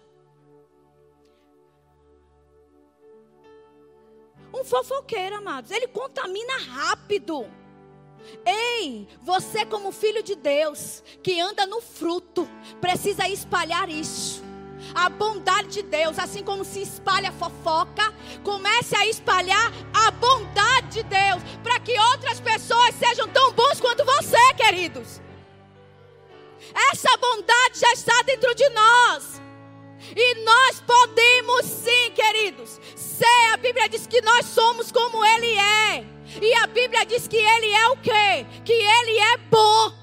Um 4.53 4.63
fofoqueiro, 4.63 5.35
amados, 5.35 5.69
ele 5.69 5.87
contamina 5.87 6.57
rápido. 6.59 7.45
Ei, 8.45 9.07
você, 9.21 9.65
como 9.65 9.91
filho 9.91 10.23
de 10.23 10.35
Deus, 10.35 11.03
que 11.23 11.39
anda 11.39 11.65
no 11.65 11.81
fruto, 11.81 12.47
precisa 12.79 13.27
espalhar 13.27 13.89
isso. 13.89 14.43
A 14.93 15.09
bondade 15.09 15.69
de 15.69 15.81
Deus, 15.81 16.19
assim 16.19 16.43
como 16.43 16.63
se 16.63 16.81
espalha 16.81 17.31
fofoca, 17.31 18.13
comece 18.43 18.95
a 18.95 19.07
espalhar 19.07 19.71
a 19.93 20.11
bondade 20.11 20.89
de 20.89 21.03
Deus, 21.03 21.41
para 21.63 21.79
que 21.79 21.99
outras 21.99 22.39
pessoas 22.39 22.93
sejam 22.95 23.27
tão 23.29 23.51
bons 23.53 23.79
quanto 23.79 24.05
você, 24.05 24.53
queridos. 24.55 25.21
Essa 26.91 27.17
bondade 27.17 27.79
já 27.79 27.91
está 27.93 28.21
dentro 28.23 28.53
de 28.53 28.69
nós. 28.69 29.44
E 30.15 30.43
nós 30.43 30.81
podemos 30.81 31.65
sim, 31.65 32.11
queridos, 32.13 32.79
ser. 32.95 33.53
A 33.53 33.57
Bíblia 33.57 33.87
diz 33.87 34.05
que 34.05 34.21
nós 34.21 34.45
somos 34.45 34.91
como 34.91 35.23
Ele 35.23 35.53
é. 35.57 36.05
E 36.41 36.53
a 36.55 36.67
Bíblia 36.67 37.05
diz 37.05 37.27
que 37.27 37.37
Ele 37.37 37.71
é 37.71 37.87
o 37.89 37.97
quê? 37.97 38.45
Que 38.63 38.73
Ele 38.73 39.19
é 39.19 39.37
bom. 39.37 39.93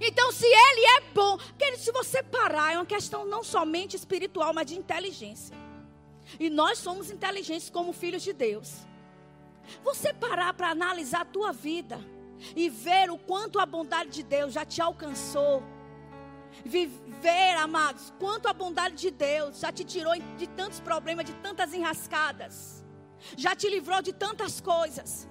Então, 0.00 0.30
se 0.32 0.46
Ele 0.46 0.86
é 0.98 1.00
bom, 1.14 1.38
querido, 1.58 1.82
se 1.82 1.92
você 1.92 2.22
parar, 2.22 2.74
é 2.74 2.76
uma 2.76 2.86
questão 2.86 3.24
não 3.24 3.42
somente 3.42 3.96
espiritual, 3.96 4.52
mas 4.52 4.66
de 4.66 4.76
inteligência. 4.76 5.56
E 6.38 6.50
nós 6.50 6.78
somos 6.78 7.10
inteligentes 7.10 7.70
como 7.70 7.92
filhos 7.92 8.22
de 8.22 8.32
Deus. 8.32 8.86
Você 9.82 10.12
parar 10.12 10.52
para 10.54 10.70
analisar 10.70 11.22
a 11.22 11.24
tua 11.24 11.52
vida 11.52 11.98
e 12.54 12.68
ver 12.68 13.10
o 13.10 13.18
quanto 13.18 13.58
a 13.58 13.66
bondade 13.66 14.10
de 14.10 14.22
Deus 14.22 14.52
já 14.52 14.64
te 14.64 14.80
alcançou. 14.80 15.62
Viver, 16.64 17.56
amados, 17.58 18.12
quanto 18.18 18.48
a 18.48 18.52
bondade 18.52 18.96
de 18.96 19.10
Deus 19.10 19.60
já 19.60 19.70
te 19.70 19.84
tirou 19.84 20.14
de 20.36 20.46
tantos 20.46 20.80
problemas, 20.80 21.24
de 21.24 21.34
tantas 21.34 21.72
enrascadas 21.72 22.76
já 23.36 23.54
te 23.54 23.68
livrou 23.68 24.02
de 24.02 24.12
tantas 24.12 24.60
coisas. 24.60 25.28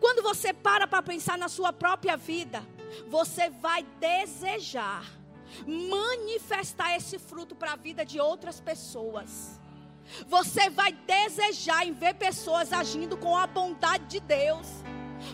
Quando 0.00 0.22
você 0.22 0.52
para 0.52 0.86
para 0.86 1.02
pensar 1.02 1.38
na 1.38 1.48
sua 1.48 1.72
própria 1.72 2.16
vida, 2.16 2.62
você 3.08 3.48
vai 3.48 3.84
desejar 4.00 5.04
manifestar 5.66 6.94
esse 6.96 7.18
fruto 7.18 7.54
para 7.54 7.72
a 7.72 7.76
vida 7.76 8.04
de 8.04 8.20
outras 8.20 8.60
pessoas. 8.60 9.58
Você 10.26 10.68
vai 10.68 10.92
desejar 10.92 11.86
em 11.86 11.92
ver 11.92 12.14
pessoas 12.14 12.72
agindo 12.72 13.16
com 13.16 13.36
a 13.36 13.46
bondade 13.46 14.04
de 14.06 14.20
Deus. 14.20 14.66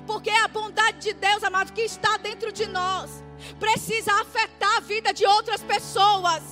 Porque 0.07 0.31
é 0.31 0.43
a 0.43 0.49
bondade 0.49 0.99
de 0.99 1.13
Deus, 1.13 1.43
amado, 1.43 1.73
que 1.73 1.83
está 1.83 2.17
dentro 2.17 2.53
de 2.53 2.67
nós, 2.67 3.24
precisa 3.59 4.13
afetar 4.21 4.77
a 4.77 4.81
vida 4.81 5.13
de 5.13 5.27
outras 5.27 5.63
pessoas. 5.63 6.43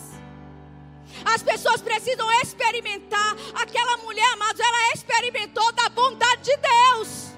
As 1.25 1.43
pessoas 1.43 1.81
precisam 1.81 2.31
experimentar. 2.41 3.37
Aquela 3.55 3.99
mulher, 3.99 4.27
amados, 4.33 4.61
ela 4.61 4.93
experimentou 4.95 5.73
da 5.73 5.89
bondade 5.89 6.43
de 6.43 6.57
Deus. 6.57 7.33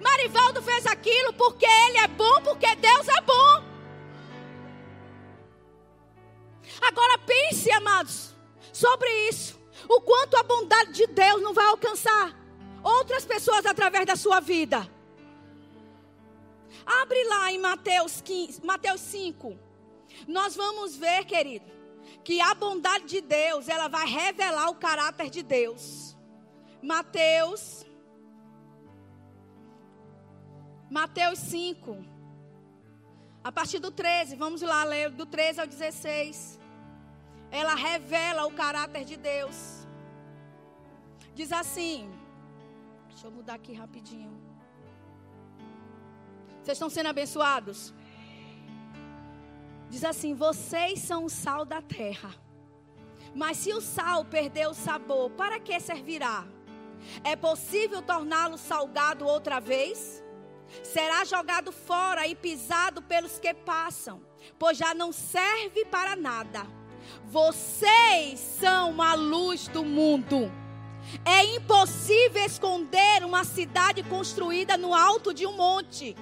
Marivaldo 0.00 0.62
fez 0.62 0.86
aquilo 0.86 1.32
porque 1.34 1.66
ele 1.66 1.98
é 1.98 2.08
bom, 2.08 2.42
porque 2.42 2.74
Deus 2.76 3.08
é 3.08 3.20
bom. 3.20 3.64
Agora 6.82 7.18
pense, 7.18 7.70
amados, 7.72 8.34
sobre 8.72 9.08
isso. 9.28 9.58
O 9.88 10.00
quanto 10.00 10.36
a 10.36 10.42
bondade 10.42 10.92
de 10.92 11.06
Deus 11.06 11.40
não 11.40 11.54
vai 11.54 11.66
alcançar 11.66 12.34
outras 12.82 13.24
pessoas 13.24 13.64
através 13.64 14.06
da 14.06 14.16
sua 14.16 14.40
vida. 14.40 14.88
Abre 16.86 17.22
lá 17.24 17.52
em 17.52 17.58
Mateus, 17.58 18.20
15, 18.20 18.64
Mateus 18.64 19.00
5. 19.00 19.58
Nós 20.28 20.54
vamos 20.54 20.96
ver, 20.96 21.24
querido, 21.24 21.66
que 22.22 22.40
a 22.40 22.54
bondade 22.54 23.06
de 23.06 23.20
Deus, 23.20 23.68
ela 23.68 23.88
vai 23.88 24.06
revelar 24.06 24.70
o 24.70 24.76
caráter 24.76 25.28
de 25.28 25.42
Deus. 25.42 26.16
Mateus 26.80 27.84
Mateus 30.90 31.40
5. 31.40 32.04
A 33.42 33.50
partir 33.50 33.78
do 33.78 33.90
13, 33.90 34.36
vamos 34.36 34.62
lá 34.62 34.84
ler 34.84 35.10
do 35.10 35.26
13 35.26 35.60
ao 35.60 35.66
16. 35.66 36.60
Ela 37.50 37.74
revela 37.74 38.46
o 38.46 38.52
caráter 38.52 39.04
de 39.04 39.16
Deus. 39.16 39.86
Diz 41.34 41.52
assim: 41.52 42.10
Deixa 43.08 43.26
eu 43.26 43.30
mudar 43.32 43.54
aqui 43.54 43.72
rapidinho. 43.72 44.35
Vocês 46.66 46.78
estão 46.78 46.90
sendo 46.90 47.10
abençoados? 47.10 47.94
Diz 49.88 50.02
assim: 50.02 50.34
Vocês 50.34 50.98
são 50.98 51.26
o 51.26 51.30
sal 51.30 51.64
da 51.64 51.80
terra. 51.80 52.34
Mas 53.32 53.58
se 53.58 53.72
o 53.72 53.80
sal 53.80 54.24
perder 54.24 54.66
o 54.66 54.74
sabor, 54.74 55.30
para 55.30 55.60
que 55.60 55.78
servirá? 55.78 56.44
É 57.22 57.36
possível 57.36 58.02
torná-lo 58.02 58.58
salgado 58.58 59.24
outra 59.24 59.60
vez? 59.60 60.24
Será 60.82 61.24
jogado 61.24 61.70
fora 61.70 62.26
e 62.26 62.34
pisado 62.34 63.00
pelos 63.00 63.38
que 63.38 63.54
passam, 63.54 64.20
pois 64.58 64.76
já 64.76 64.92
não 64.92 65.12
serve 65.12 65.84
para 65.84 66.16
nada. 66.16 66.66
Vocês 67.26 68.40
são 68.40 69.00
a 69.00 69.14
luz 69.14 69.68
do 69.68 69.84
mundo. 69.84 70.50
É 71.24 71.44
impossível 71.44 72.44
esconder 72.44 73.24
uma 73.24 73.44
cidade 73.44 74.02
construída 74.02 74.76
no 74.76 74.92
alto 74.92 75.32
de 75.32 75.46
um 75.46 75.52
monte. 75.52 76.16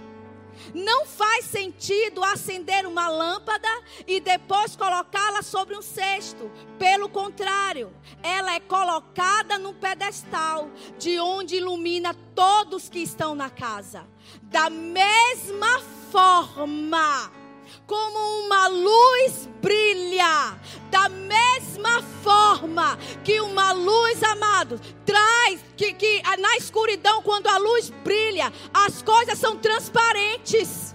Não 0.74 1.06
faz 1.06 1.46
sentido 1.46 2.22
acender 2.22 2.86
uma 2.86 3.08
lâmpada 3.08 3.68
e 4.06 4.20
depois 4.20 4.76
colocá-la 4.76 5.42
sobre 5.42 5.76
um 5.76 5.82
cesto. 5.82 6.50
Pelo 6.78 7.08
contrário, 7.08 7.92
ela 8.22 8.54
é 8.54 8.60
colocada 8.60 9.58
num 9.58 9.74
pedestal, 9.74 10.70
de 10.98 11.18
onde 11.18 11.56
ilumina 11.56 12.14
todos 12.34 12.88
que 12.88 13.00
estão 13.00 13.34
na 13.34 13.50
casa. 13.50 14.06
Da 14.42 14.70
mesma 14.70 15.80
forma 16.10 17.43
como 17.86 18.46
uma 18.46 18.68
luz 18.68 19.48
brilha, 19.60 20.58
da 20.90 21.08
mesma 21.08 22.02
forma 22.22 22.98
que 23.22 23.40
uma 23.40 23.72
luz, 23.72 24.22
amado, 24.22 24.80
traz 25.04 25.60
que, 25.76 25.92
que 25.92 26.22
na 26.38 26.56
escuridão, 26.56 27.22
quando 27.22 27.46
a 27.48 27.58
luz 27.58 27.90
brilha, 28.02 28.52
as 28.72 29.02
coisas 29.02 29.38
são 29.38 29.56
transparentes. 29.56 30.94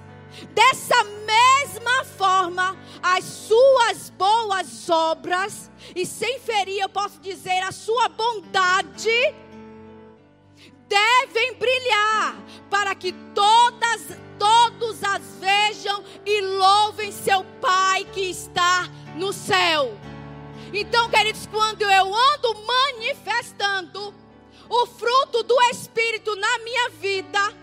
Dessa 0.53 1.03
mesma 1.03 2.05
forma, 2.05 2.77
as 3.01 3.23
suas 3.23 4.09
boas 4.11 4.89
obras, 4.89 5.69
e 5.95 6.05
sem 6.05 6.39
ferir, 6.39 6.81
eu 6.81 6.89
posso 6.89 7.19
dizer, 7.19 7.59
a 7.63 7.71
sua 7.71 8.07
bondade, 8.09 9.35
devem 10.89 11.53
brilhar, 11.53 12.35
para 12.69 12.93
que 12.95 13.13
todas 13.33 14.17
todos 14.39 15.03
as 15.03 15.21
vejam 15.39 16.03
e 16.25 16.41
louvem 16.41 17.11
seu 17.11 17.43
Pai 17.61 18.05
que 18.05 18.21
está 18.21 18.87
no 19.15 19.33
céu. 19.33 19.97
Então, 20.73 21.09
queridos, 21.09 21.45
quando 21.47 21.81
eu 21.81 22.05
ando 22.05 22.55
manifestando 22.65 24.13
o 24.69 24.85
fruto 24.85 25.43
do 25.43 25.61
Espírito 25.71 26.35
na 26.35 26.57
minha 26.59 26.89
vida, 26.89 27.53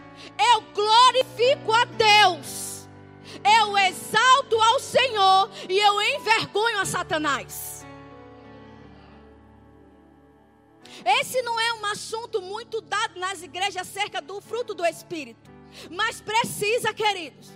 eu 0.53 0.61
glorifico 0.75 1.73
a 1.73 1.85
Deus, 1.85 2.89
eu 3.45 3.79
exalto 3.79 4.61
ao 4.61 4.79
Senhor 4.79 5.51
e 5.69 5.79
eu 5.79 6.03
envergonho 6.03 6.79
a 6.79 6.85
Satanás. 6.85 7.76
Esse 11.05 11.43
não 11.43 11.59
é 11.59 11.73
um 11.75 11.87
assunto 11.87 12.41
muito 12.41 12.81
dado 12.81 13.19
nas 13.19 13.43
igrejas 13.43 13.89
acerca 13.89 14.21
do 14.21 14.41
fruto 14.41 14.75
do 14.75 14.85
Espírito. 14.85 15.51
Mas 15.91 16.21
precisa, 16.21 16.93
queridos. 16.95 17.51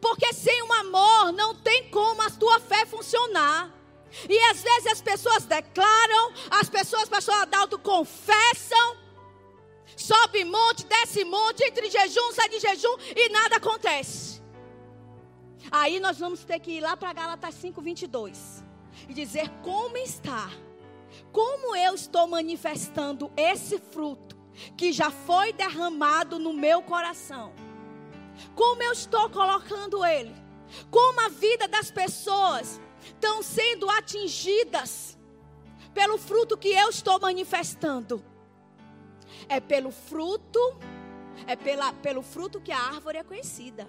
Porque 0.00 0.32
sem 0.32 0.62
o 0.62 0.72
amor 0.72 1.32
não 1.32 1.54
tem 1.54 1.88
como 1.90 2.22
a 2.22 2.30
tua 2.30 2.60
fé 2.60 2.84
funcionar. 2.86 3.72
E 4.28 4.38
às 4.50 4.62
vezes 4.62 4.86
as 4.92 5.02
pessoas 5.02 5.44
declaram, 5.44 6.32
as 6.50 6.68
pessoas, 6.68 7.08
pastor 7.08 7.34
Adalto, 7.34 7.78
confessam, 7.78 8.96
sobe 9.96 10.44
monte, 10.44 10.84
desce 10.84 11.24
monte, 11.24 11.62
entre 11.64 11.88
jejum, 11.88 12.32
sai 12.32 12.48
de 12.48 12.58
jejum 12.58 12.96
e 13.14 13.28
nada 13.28 13.56
acontece. 13.56 14.40
Aí 15.70 16.00
nós 16.00 16.18
vamos 16.18 16.44
ter 16.44 16.58
que 16.58 16.72
ir 16.72 16.80
lá 16.80 16.96
para 16.96 17.12
Gálatas 17.12 17.54
5, 17.54 17.80
22 17.80 18.64
e 19.08 19.14
dizer 19.14 19.48
como 19.62 19.96
está, 19.96 20.50
como 21.32 21.76
eu 21.76 21.94
estou 21.94 22.26
manifestando 22.26 23.30
esse 23.36 23.78
fruto 23.78 24.36
que 24.76 24.92
já 24.92 25.10
foi 25.10 25.52
derramado 25.52 26.38
no 26.38 26.52
meu 26.52 26.82
coração. 26.82 27.52
Como 28.54 28.82
eu 28.82 28.92
estou 28.92 29.28
colocando 29.30 30.04
ele? 30.04 30.34
Como 30.90 31.20
a 31.20 31.28
vida 31.28 31.66
das 31.68 31.90
pessoas 31.90 32.80
estão 33.04 33.42
sendo 33.42 33.88
atingidas 33.90 35.18
pelo 35.92 36.18
fruto 36.18 36.56
que 36.56 36.68
eu 36.68 36.88
estou 36.88 37.18
manifestando? 37.20 38.24
É 39.48 39.60
pelo 39.60 39.90
fruto, 39.90 40.60
é 41.46 41.56
pela, 41.56 41.92
pelo 41.94 42.22
fruto 42.22 42.60
que 42.60 42.72
a 42.72 42.78
árvore 42.78 43.18
é 43.18 43.24
conhecida. 43.24 43.88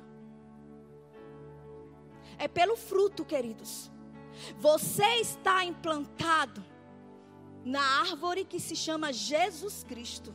É 2.37 2.47
pelo 2.47 2.75
fruto, 2.75 3.23
queridos. 3.23 3.91
Você 4.57 5.05
está 5.17 5.63
implantado 5.63 6.70
na 7.63 7.81
árvore 8.01 8.43
que 8.43 8.59
se 8.59 8.75
chama 8.75 9.13
Jesus 9.13 9.83
Cristo. 9.83 10.33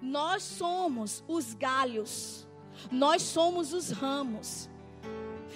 Nós 0.00 0.42
somos 0.42 1.22
os 1.28 1.54
galhos, 1.54 2.46
nós 2.90 3.22
somos 3.22 3.72
os 3.72 3.90
ramos. 3.90 4.68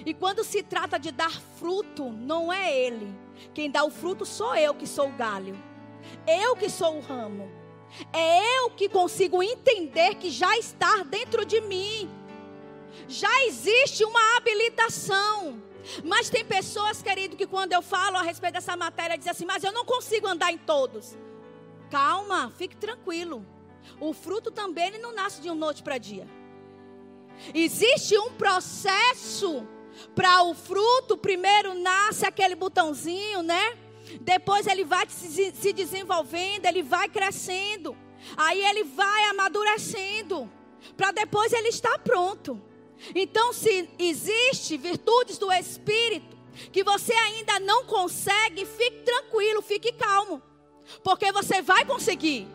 E 0.05 0.14
quando 0.14 0.45
se 0.45 0.62
trata 0.62 0.99
de 0.99 1.11
dar 1.11 1.33
fruto, 1.59 2.11
não 2.11 2.53
é 2.53 2.73
Ele. 2.73 3.12
Quem 3.53 3.71
dá 3.71 3.85
o 3.85 3.90
fruto 3.90 4.25
sou 4.25 4.55
eu 4.55 4.75
que 4.75 4.87
sou 4.87 5.09
o 5.09 5.16
galho. 5.16 5.57
Eu 6.27 6.55
que 6.55 6.71
sou 6.71 6.97
o 6.97 7.01
ramo. 7.01 7.51
É 8.12 8.59
eu 8.59 8.71
que 8.71 8.88
consigo 8.88 9.42
entender 9.42 10.16
que 10.16 10.31
já 10.31 10.57
está 10.59 11.03
dentro 11.03 11.45
de 11.45 11.61
mim. 11.62 12.09
Já 13.09 13.45
existe 13.45 14.05
uma 14.05 14.37
habilitação. 14.37 15.62
Mas 16.05 16.31
tem 16.31 16.44
pessoas, 16.44 17.03
querido, 17.03 17.37
que 17.37 17.46
quando 17.46 17.72
eu 17.72 17.83
falo 17.83 18.16
a 18.16 18.22
respeito 18.22 18.55
dessa 18.55 18.77
matéria, 18.77 19.16
dizem 19.16 19.31
assim: 19.31 19.44
Mas 19.44 19.62
eu 19.62 19.72
não 19.72 19.85
consigo 19.85 20.27
andar 20.27 20.53
em 20.53 20.59
todos. 20.59 21.16
Calma, 21.90 22.53
fique 22.57 22.77
tranquilo. 22.77 23.44
O 24.01 24.12
fruto 24.12 24.51
também 24.51 24.88
ele 24.88 24.99
não 24.99 25.14
nasce 25.14 25.40
de 25.40 25.51
um 25.51 25.55
noite 25.55 25.83
para 25.83 25.99
dia. 25.99 26.27
Existe 27.55 28.18
um 28.18 28.33
processo 28.33 29.66
para 30.14 30.42
o 30.42 30.55
fruto. 30.55 31.16
Primeiro 31.16 31.75
nasce 31.75 32.27
aquele 32.27 32.55
botãozinho, 32.55 33.42
né? 33.42 33.77
Depois 34.20 34.66
ele 34.66 34.85
vai 34.85 35.07
se 35.09 35.72
desenvolvendo, 35.72 36.66
ele 36.66 36.83
vai 36.83 37.09
crescendo. 37.09 37.96
Aí 38.37 38.64
ele 38.64 38.85
vai 38.85 39.25
amadurecendo. 39.25 40.51
Para 40.96 41.12
depois 41.12 41.53
ele 41.53 41.68
estar 41.68 41.99
pronto. 41.99 42.61
Então, 43.15 43.53
se 43.53 43.89
existe 43.99 44.77
virtudes 44.77 45.39
do 45.39 45.53
Espírito 45.53 46.37
que 46.73 46.83
você 46.83 47.13
ainda 47.13 47.61
não 47.61 47.85
consegue, 47.85 48.65
fique 48.65 49.03
tranquilo, 49.03 49.61
fique 49.61 49.93
calmo. 49.93 50.43
Porque 51.03 51.31
você 51.33 51.61
vai 51.61 51.85
conseguir. 51.85 52.49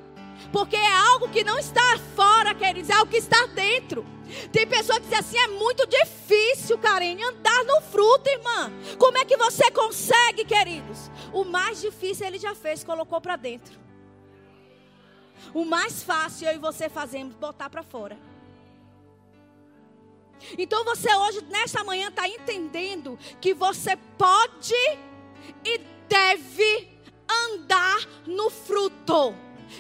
Porque 0.52 0.76
é 0.76 0.92
algo 0.92 1.30
que 1.30 1.44
não 1.44 1.60
está 1.60 1.98
fora, 2.16 2.56
queridos, 2.56 2.90
é 2.90 2.94
algo 2.94 3.12
que 3.12 3.18
está 3.18 3.46
dentro. 3.48 4.06
Tem 4.52 4.66
pessoa 4.66 5.00
que 5.00 5.08
diz 5.08 5.20
assim: 5.20 5.38
é 5.38 5.48
muito 5.48 5.86
difícil, 5.88 6.78
Karen, 6.78 7.22
andar 7.22 7.64
no 7.66 7.82
fruto, 7.82 8.30
irmã. 8.30 8.72
Como 8.98 9.18
é 9.18 9.26
que 9.26 9.38
você 9.38 9.70
consegue, 9.72 10.46
queridos? 10.46 11.12
O 11.34 11.44
mais 11.44 11.82
difícil 11.82 12.26
ele 12.26 12.40
já 12.40 12.56
fez, 12.56 12.84
colocou 12.84 13.20
para 13.22 13.36
dentro. 13.36 13.80
O 15.54 15.66
mais 15.66 16.02
fácil 16.02 16.48
eu 16.48 16.56
e 16.56 16.60
você 16.60 16.90
fazemos, 16.90 17.36
botar 17.36 17.70
para 17.70 17.84
fora. 17.84 18.31
Então 20.58 20.84
você 20.84 21.14
hoje, 21.14 21.42
nesta 21.50 21.84
manhã, 21.84 22.10
está 22.10 22.28
entendendo 22.28 23.18
que 23.40 23.54
você 23.54 23.96
pode 24.18 24.74
e 25.66 25.78
deve 26.08 26.90
andar 27.30 28.00
no 28.26 28.50
fruto 28.50 29.34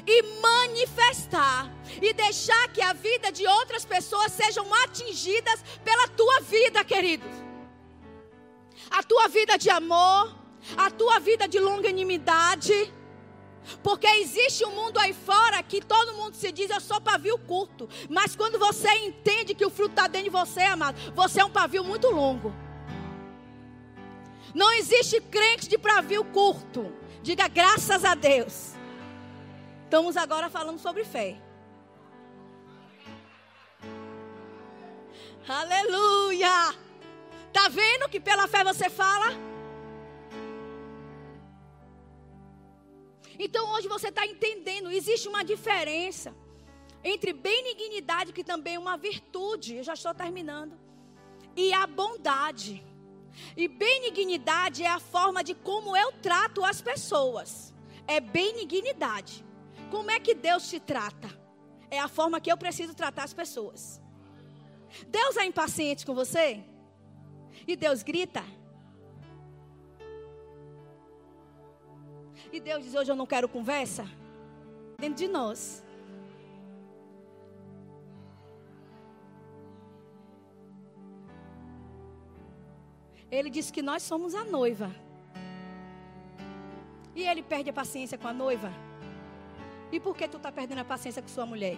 e 0.07 0.23
manifestar 0.41 1.69
e 2.01 2.13
deixar 2.13 2.69
que 2.69 2.81
a 2.81 2.93
vida 2.93 3.31
de 3.31 3.45
outras 3.45 3.85
pessoas 3.85 4.31
sejam 4.31 4.73
atingidas 4.83 5.63
pela 5.83 6.07
tua 6.07 6.41
vida, 6.41 6.83
queridos. 6.83 7.29
A 8.89 9.03
tua 9.03 9.27
vida 9.27 9.57
de 9.57 9.69
amor, 9.69 10.35
a 10.77 10.89
tua 10.89 11.19
vida 11.19 11.47
de 11.47 11.59
longanimidade. 11.59 12.93
Porque 13.83 14.07
existe 14.07 14.65
um 14.65 14.71
mundo 14.71 14.97
aí 14.97 15.13
fora 15.13 15.61
que 15.63 15.81
todo 15.81 16.15
mundo 16.15 16.35
se 16.35 16.51
diz, 16.51 16.69
eu 16.69 16.81
sou 16.81 16.99
pavio 16.99 17.37
curto. 17.37 17.87
Mas 18.09 18.35
quando 18.35 18.59
você 18.59 18.89
entende 19.05 19.53
que 19.53 19.65
o 19.65 19.69
fruto 19.69 19.91
está 19.91 20.07
dentro 20.07 20.25
de 20.25 20.29
você, 20.29 20.61
amado, 20.61 20.97
você 21.13 21.41
é 21.41 21.45
um 21.45 21.51
pavio 21.51 21.83
muito 21.83 22.09
longo. 22.09 22.53
Não 24.53 24.71
existe 24.73 25.21
crente 25.21 25.67
de 25.67 25.77
pavio 25.77 26.23
curto. 26.25 26.91
Diga 27.21 27.47
graças 27.47 28.03
a 28.03 28.15
Deus. 28.15 28.73
Estamos 29.83 30.17
agora 30.17 30.49
falando 30.49 30.79
sobre 30.79 31.03
fé. 31.03 31.37
Aleluia! 35.47 36.73
Tá 37.51 37.67
vendo 37.67 38.07
que 38.09 38.19
pela 38.19 38.47
fé 38.47 38.63
você 38.63 38.89
fala? 38.89 39.50
Então 43.43 43.71
hoje 43.73 43.87
você 43.87 44.09
está 44.09 44.23
entendendo, 44.23 44.91
existe 44.91 45.27
uma 45.27 45.43
diferença 45.43 46.29
entre 47.03 47.33
benignidade, 47.33 48.31
que 48.31 48.43
também 48.43 48.75
é 48.75 48.79
uma 48.79 48.95
virtude, 48.95 49.77
eu 49.77 49.83
já 49.83 49.95
estou 49.95 50.13
terminando, 50.13 50.77
e 51.55 51.73
a 51.73 51.87
bondade. 51.87 52.85
E 53.57 53.67
benignidade 53.67 54.83
é 54.83 54.87
a 54.87 54.99
forma 54.99 55.43
de 55.43 55.55
como 55.55 55.97
eu 55.97 56.11
trato 56.27 56.63
as 56.63 56.81
pessoas. 56.81 57.73
É 58.05 58.19
benignidade. 58.19 59.43
Como 59.89 60.11
é 60.11 60.19
que 60.19 60.35
Deus 60.35 60.69
te 60.69 60.79
trata? 60.79 61.29
É 61.89 61.97
a 61.99 62.07
forma 62.07 62.39
que 62.39 62.51
eu 62.51 62.57
preciso 62.57 62.93
tratar 62.93 63.23
as 63.23 63.33
pessoas. 63.33 63.99
Deus 65.07 65.35
é 65.37 65.45
impaciente 65.45 66.05
com 66.05 66.13
você? 66.13 66.63
E 67.67 67.75
Deus 67.75 68.03
grita? 68.03 68.43
E 72.51 72.59
Deus 72.59 72.83
diz: 72.83 72.95
Hoje 72.95 73.11
eu 73.11 73.15
não 73.15 73.25
quero 73.25 73.47
conversa? 73.47 74.05
Dentro 74.99 75.15
de 75.15 75.27
nós. 75.27 75.83
Ele 83.31 83.49
diz 83.49 83.71
que 83.71 83.81
nós 83.81 84.03
somos 84.03 84.35
a 84.35 84.43
noiva. 84.43 84.93
E 87.15 87.23
ele 87.23 87.41
perde 87.41 87.69
a 87.69 87.73
paciência 87.73 88.17
com 88.17 88.27
a 88.27 88.33
noiva. 88.33 88.71
E 89.91 89.99
por 89.99 90.15
que 90.15 90.27
tu 90.27 90.37
está 90.37 90.51
perdendo 90.51 90.79
a 90.79 90.85
paciência 90.85 91.21
com 91.21 91.29
sua 91.29 91.45
mulher? 91.45 91.77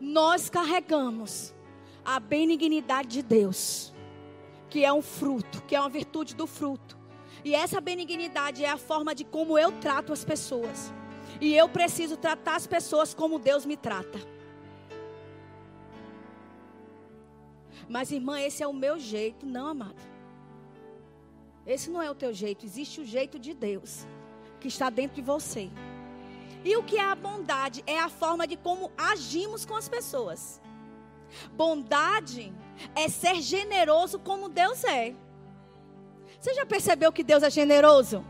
Nós 0.00 0.48
carregamos 0.48 1.54
a 2.04 2.20
benignidade 2.20 3.08
de 3.08 3.22
Deus, 3.22 3.92
que 4.68 4.84
é 4.84 4.92
um 4.92 5.02
fruto, 5.02 5.62
que 5.62 5.74
é 5.74 5.80
uma 5.80 5.88
virtude 5.88 6.34
do 6.34 6.46
fruto. 6.46 6.98
E 7.44 7.54
essa 7.54 7.80
benignidade 7.80 8.64
é 8.64 8.70
a 8.70 8.76
forma 8.76 9.14
de 9.14 9.24
como 9.24 9.58
eu 9.58 9.72
trato 9.72 10.12
as 10.12 10.24
pessoas. 10.24 10.92
E 11.40 11.54
eu 11.54 11.68
preciso 11.68 12.16
tratar 12.16 12.56
as 12.56 12.66
pessoas 12.66 13.12
como 13.14 13.38
Deus 13.38 13.66
me 13.66 13.76
trata. 13.76 14.18
Mas, 17.88 18.10
irmã, 18.10 18.40
esse 18.40 18.62
é 18.62 18.66
o 18.66 18.72
meu 18.72 18.98
jeito. 18.98 19.44
Não, 19.44 19.68
amado. 19.68 20.00
Esse 21.66 21.90
não 21.90 22.02
é 22.02 22.10
o 22.10 22.14
teu 22.14 22.32
jeito. 22.32 22.64
Existe 22.64 23.00
o 23.00 23.04
jeito 23.04 23.38
de 23.38 23.52
Deus 23.52 24.06
que 24.60 24.68
está 24.68 24.88
dentro 24.88 25.16
de 25.16 25.22
você. 25.22 25.70
E 26.64 26.76
o 26.76 26.82
que 26.82 26.96
é 26.96 27.04
a 27.04 27.14
bondade? 27.14 27.84
É 27.86 27.98
a 27.98 28.08
forma 28.08 28.46
de 28.46 28.56
como 28.56 28.90
agimos 28.96 29.66
com 29.66 29.76
as 29.76 29.88
pessoas. 29.88 30.62
Bondade 31.52 32.52
é 32.94 33.08
ser 33.08 33.40
generoso 33.40 34.18
como 34.18 34.48
Deus 34.48 34.84
é. 34.84 35.14
Você 36.40 36.54
já 36.54 36.66
percebeu 36.66 37.12
que 37.12 37.22
Deus 37.22 37.42
é 37.42 37.50
generoso? 37.50 38.24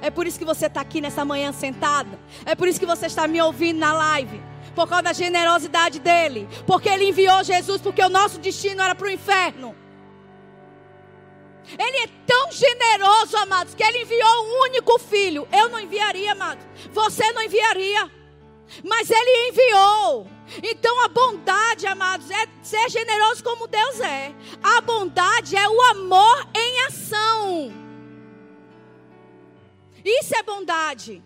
É 0.00 0.10
por 0.10 0.26
isso 0.26 0.38
que 0.38 0.44
você 0.44 0.66
está 0.66 0.80
aqui 0.80 1.00
nessa 1.00 1.24
manhã 1.24 1.52
sentado. 1.52 2.18
É 2.46 2.54
por 2.54 2.68
isso 2.68 2.80
que 2.80 2.86
você 2.86 3.06
está 3.06 3.26
me 3.26 3.40
ouvindo 3.42 3.78
na 3.78 3.92
live. 3.92 4.40
Por 4.74 4.88
causa 4.88 5.02
da 5.02 5.12
generosidade 5.12 5.98
dele. 5.98 6.48
Porque 6.66 6.88
ele 6.88 7.08
enviou 7.08 7.42
Jesus, 7.42 7.80
porque 7.80 8.02
o 8.02 8.08
nosso 8.08 8.38
destino 8.38 8.80
era 8.82 8.94
para 8.94 9.06
o 9.06 9.10
inferno. 9.10 9.74
Ele 11.78 12.04
é 12.04 12.08
tão 12.26 12.50
generoso, 12.50 13.36
amados, 13.36 13.74
que 13.74 13.82
ele 13.82 14.02
enviou 14.02 14.44
um 14.44 14.62
único 14.62 14.98
filho. 14.98 15.46
Eu 15.52 15.68
não 15.68 15.78
enviaria, 15.78 16.32
amados. 16.32 16.64
Você 16.92 17.30
não 17.32 17.42
enviaria. 17.42 18.10
Mas 18.84 19.10
ele 19.10 19.48
enviou. 19.48 20.26
Então 20.62 21.00
a 21.04 21.08
bondade, 21.08 21.86
amados, 21.86 22.30
é 22.30 22.46
ser 22.62 22.88
generoso 22.88 23.42
como 23.42 23.66
Deus 23.66 24.00
é. 24.00 24.34
A 24.62 24.80
bondade 24.80 25.56
é 25.56 25.68
o 25.68 25.82
amor 25.82 26.48
em 26.54 26.80
ação. 26.86 27.72
Isso 30.04 30.34
é 30.36 30.42
bondade. 30.42 31.22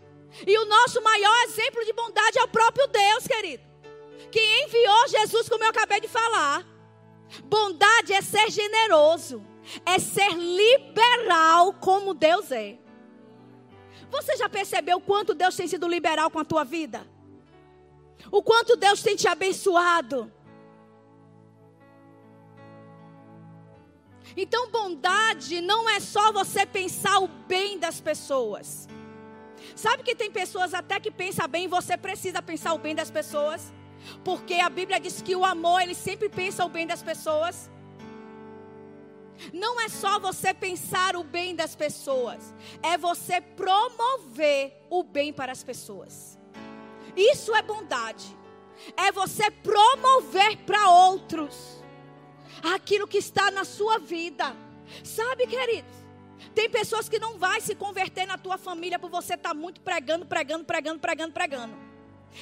E 0.46 0.58
o 0.58 0.64
nosso 0.64 1.02
maior 1.02 1.42
exemplo 1.44 1.84
de 1.84 1.92
bondade 1.92 2.38
é 2.38 2.42
o 2.42 2.48
próprio 2.48 2.86
Deus, 2.88 3.26
querido. 3.26 3.62
Que 4.30 4.40
enviou 4.64 5.08
Jesus, 5.08 5.48
como 5.48 5.62
eu 5.62 5.70
acabei 5.70 6.00
de 6.00 6.08
falar. 6.08 6.66
Bondade 7.44 8.12
é 8.12 8.22
ser 8.22 8.50
generoso. 8.50 9.44
É 9.86 9.98
ser 9.98 10.32
liberal 10.32 11.74
como 11.74 12.14
Deus 12.14 12.50
é. 12.50 12.78
Você 14.10 14.36
já 14.36 14.48
percebeu 14.48 15.00
quanto 15.00 15.34
Deus 15.34 15.54
tem 15.54 15.68
sido 15.68 15.86
liberal 15.86 16.30
com 16.30 16.38
a 16.38 16.44
tua 16.44 16.64
vida? 16.64 17.06
O 18.30 18.42
quanto 18.42 18.76
Deus 18.76 19.02
tem 19.02 19.16
te 19.16 19.28
abençoado. 19.28 20.32
Então, 24.36 24.70
bondade 24.70 25.60
não 25.60 25.88
é 25.88 26.00
só 26.00 26.32
você 26.32 26.64
pensar 26.64 27.18
o 27.18 27.28
bem 27.28 27.78
das 27.78 28.00
pessoas. 28.00 28.88
Sabe 29.76 30.02
que 30.02 30.14
tem 30.14 30.30
pessoas 30.30 30.74
até 30.74 30.98
que 30.98 31.10
pensam 31.10 31.46
bem, 31.48 31.68
você 31.68 31.96
precisa 31.96 32.40
pensar 32.42 32.72
o 32.72 32.78
bem 32.78 32.94
das 32.94 33.10
pessoas? 33.10 33.72
Porque 34.24 34.54
a 34.54 34.68
Bíblia 34.68 34.98
diz 34.98 35.22
que 35.22 35.36
o 35.36 35.44
amor, 35.44 35.82
ele 35.82 35.94
sempre 35.94 36.28
pensa 36.28 36.64
o 36.64 36.68
bem 36.68 36.86
das 36.86 37.02
pessoas. 37.02 37.70
Não 39.52 39.80
é 39.80 39.88
só 39.88 40.18
você 40.18 40.52
pensar 40.54 41.16
o 41.16 41.24
bem 41.24 41.54
das 41.54 41.74
pessoas, 41.74 42.54
é 42.82 42.96
você 42.96 43.40
promover 43.40 44.86
o 44.90 45.02
bem 45.02 45.32
para 45.32 45.52
as 45.52 45.64
pessoas. 45.64 46.38
Isso 47.16 47.54
é 47.54 47.62
bondade. 47.62 48.36
É 48.96 49.12
você 49.12 49.50
promover 49.50 50.56
para 50.58 50.88
outros 50.88 51.82
aquilo 52.62 53.06
que 53.06 53.18
está 53.18 53.50
na 53.50 53.64
sua 53.64 53.98
vida. 53.98 54.56
Sabe, 55.04 55.46
queridos? 55.46 56.02
Tem 56.54 56.68
pessoas 56.68 57.08
que 57.08 57.18
não 57.18 57.38
vai 57.38 57.60
se 57.60 57.74
converter 57.74 58.26
na 58.26 58.36
tua 58.36 58.58
família 58.58 58.98
por 58.98 59.10
você 59.10 59.34
estar 59.34 59.50
tá 59.50 59.54
muito 59.54 59.80
pregando, 59.80 60.26
pregando, 60.26 60.64
pregando, 60.64 60.98
pregando, 60.98 61.32
pregando. 61.32 61.74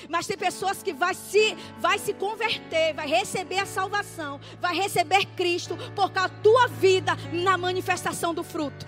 Mas 0.08 0.26
tem 0.26 0.36
pessoas 0.36 0.82
que 0.82 0.92
vai 0.92 1.14
se, 1.14 1.56
vai 1.78 1.98
se 1.98 2.14
converter, 2.14 2.94
vai 2.94 3.08
receber 3.08 3.58
a 3.58 3.66
salvação, 3.66 4.40
vai 4.60 4.74
receber 4.74 5.26
Cristo 5.36 5.76
por 5.94 6.10
causa 6.12 6.32
da 6.32 6.40
tua 6.42 6.68
vida 6.68 7.12
na 7.32 7.58
manifestação 7.58 8.32
do 8.32 8.44
fruto. 8.44 8.86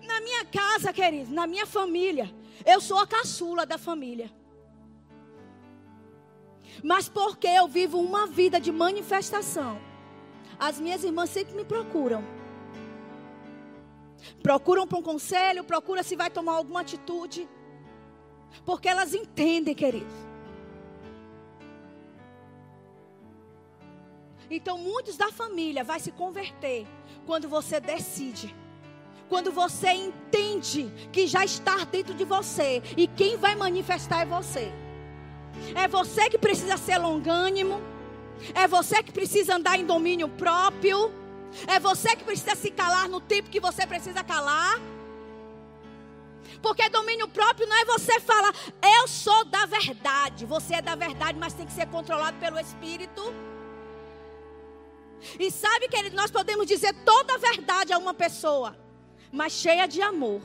Na 0.00 0.20
minha 0.20 0.44
casa, 0.44 0.92
querido, 0.92 1.32
na 1.32 1.46
minha 1.46 1.66
família, 1.66 2.32
eu 2.64 2.80
sou 2.80 2.98
a 2.98 3.06
caçula 3.06 3.66
da 3.66 3.76
família. 3.76 4.32
Mas 6.82 7.08
porque 7.08 7.46
eu 7.46 7.68
vivo 7.68 7.98
uma 7.98 8.26
vida 8.26 8.60
de 8.60 8.72
manifestação, 8.72 9.80
as 10.58 10.80
minhas 10.80 11.04
irmãs 11.04 11.30
sempre 11.30 11.54
me 11.54 11.64
procuram. 11.64 12.24
Procuram 14.42 14.86
para 14.86 14.98
um 14.98 15.02
conselho, 15.02 15.64
procuram 15.64 16.02
se 16.02 16.16
vai 16.16 16.30
tomar 16.30 16.52
alguma 16.52 16.80
atitude. 16.80 17.48
Porque 18.64 18.88
elas 18.88 19.14
entendem, 19.14 19.74
queridos. 19.74 20.14
Então, 24.50 24.76
muitos 24.78 25.16
da 25.16 25.32
família 25.32 25.82
vai 25.82 25.98
se 25.98 26.12
converter 26.12 26.86
quando 27.26 27.48
você 27.48 27.80
decide. 27.80 28.54
Quando 29.32 29.50
você 29.50 29.88
entende 29.88 30.92
que 31.10 31.26
já 31.26 31.42
está 31.42 31.84
dentro 31.84 32.12
de 32.12 32.22
você 32.22 32.82
e 32.94 33.06
quem 33.06 33.38
vai 33.38 33.54
manifestar 33.54 34.20
é 34.20 34.26
você. 34.26 34.70
É 35.74 35.88
você 35.88 36.28
que 36.28 36.36
precisa 36.36 36.76
ser 36.76 36.98
longânimo. 36.98 37.80
É 38.54 38.68
você 38.68 39.02
que 39.02 39.10
precisa 39.10 39.54
andar 39.56 39.78
em 39.78 39.86
domínio 39.86 40.28
próprio. 40.28 41.10
É 41.66 41.80
você 41.80 42.14
que 42.14 42.24
precisa 42.24 42.54
se 42.54 42.70
calar 42.70 43.08
no 43.08 43.22
tempo 43.22 43.48
que 43.48 43.58
você 43.58 43.86
precisa 43.86 44.22
calar. 44.22 44.78
Porque 46.60 46.86
domínio 46.90 47.26
próprio 47.26 47.66
não 47.66 47.76
é 47.78 47.86
você 47.86 48.20
falar, 48.20 48.54
eu 49.00 49.08
sou 49.08 49.46
da 49.46 49.64
verdade. 49.64 50.44
Você 50.44 50.74
é 50.74 50.82
da 50.82 50.94
verdade, 50.94 51.38
mas 51.38 51.54
tem 51.54 51.64
que 51.64 51.72
ser 51.72 51.86
controlado 51.86 52.36
pelo 52.36 52.60
Espírito. 52.60 53.32
E 55.40 55.50
sabe, 55.50 55.88
querido, 55.88 56.14
nós 56.14 56.30
podemos 56.30 56.66
dizer 56.66 56.94
toda 57.02 57.36
a 57.36 57.38
verdade 57.38 57.94
a 57.94 57.98
uma 57.98 58.12
pessoa, 58.12 58.76
mas 59.32 59.52
cheia 59.52 59.88
de 59.88 60.02
amor. 60.02 60.42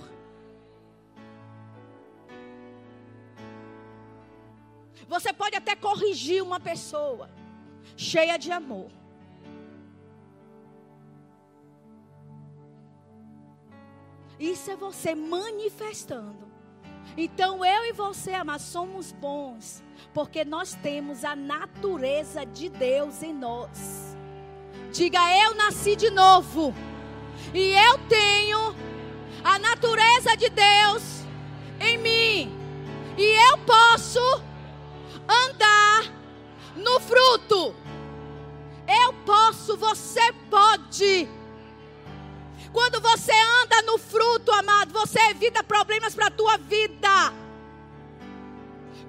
Você 5.08 5.34
pode 5.34 5.56
até 5.56 5.76
corrigir 5.76 6.42
uma 6.42 6.60
pessoa, 6.60 7.30
cheia 7.98 8.38
de 8.38 8.52
amor. 8.52 8.90
Isso 14.40 14.72
é 14.72 14.76
você 14.76 15.14
manifestando. 15.16 16.48
Então 17.16 17.66
eu 17.66 17.86
e 17.86 17.94
você, 17.94 18.34
amados, 18.34 18.66
somos 18.66 19.12
bons, 19.12 19.84
porque 20.14 20.46
nós 20.46 20.76
temos 20.76 21.24
a 21.24 21.36
natureza 21.36 22.46
de 22.46 22.70
Deus 22.70 23.24
em 23.24 23.34
nós. 23.34 24.16
Diga, 24.92 25.20
eu 25.44 25.56
nasci 25.56 25.96
de 25.96 26.10
novo. 26.10 26.74
E 27.54 27.74
eu 27.74 27.98
tenho 28.10 28.76
a 29.44 29.58
natureza 29.60 30.36
de 30.36 30.50
Deus 30.50 31.04
em 31.80 31.98
mim. 31.98 32.58
E 33.18 33.52
eu 33.52 33.58
posso 33.60 34.20
andar 35.28 36.04
no 36.76 37.00
fruto. 37.00 37.76
Eu 38.88 39.14
posso, 39.26 39.76
você 39.76 40.32
pode. 40.50 41.28
Quando 42.72 43.02
você 43.02 43.34
anda 43.64 43.82
no 43.84 43.98
fruto, 43.98 44.52
amado, 44.52 44.94
você 44.94 45.20
evita 45.30 45.64
problemas 45.64 46.14
para 46.14 46.28
a 46.28 46.32
tua 46.32 46.58
vida. 46.58 47.34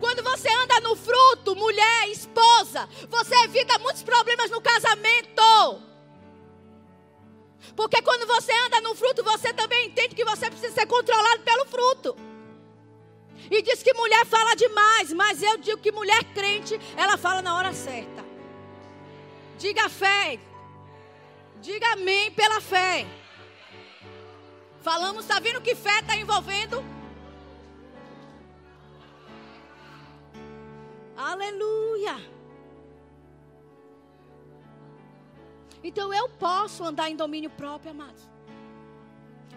Quando 0.01 0.23
você 0.23 0.49
anda 0.49 0.81
no 0.81 0.95
fruto, 0.97 1.57
mulher, 1.57 2.09
esposa, 2.09 2.89
você 3.09 3.35
evita 3.45 3.79
muitos 3.79 4.03
problemas 4.03 4.51
no 4.51 4.61
casamento. 4.61 5.88
Porque 7.75 8.03
quando 8.03 8.27
você 8.27 8.53
anda 8.67 8.81
no 8.81 8.95
fruto, 8.95 9.23
você 9.23 9.53
também 9.53 9.87
entende 9.87 10.15
que 10.15 10.25
você 10.25 10.51
precisa 10.51 10.73
ser 10.73 10.87
controlado 10.87 11.43
pelo 11.43 11.67
fruto. 11.67 12.17
E 13.51 13.63
diz 13.63 13.83
que 13.83 13.95
mulher 13.95 14.27
fala 14.27 14.55
demais, 14.55 15.13
mas 15.13 15.43
eu 15.43 15.57
digo 15.59 15.81
que 15.81 15.93
mulher 15.93 16.23
crente, 16.35 16.79
ela 16.97 17.17
fala 17.17 17.41
na 17.41 17.55
hora 17.55 17.73
certa. 17.73 18.25
Diga 19.59 19.89
fé. 19.89 20.39
Diga 21.61 21.93
amém 21.93 22.31
pela 22.33 22.61
fé. 22.61 23.07
Falamos, 24.83 25.25
está 25.25 25.41
vendo 25.41 25.61
que 25.61 25.75
fé 25.75 25.99
está 26.01 26.17
envolvendo? 26.17 26.85
Aleluia. 31.17 32.38
Então 35.89 36.13
eu 36.13 36.29
posso 36.29 36.85
andar 36.85 37.09
em 37.09 37.17
domínio 37.17 37.49
próprio, 37.49 37.93
amados. 37.93 38.23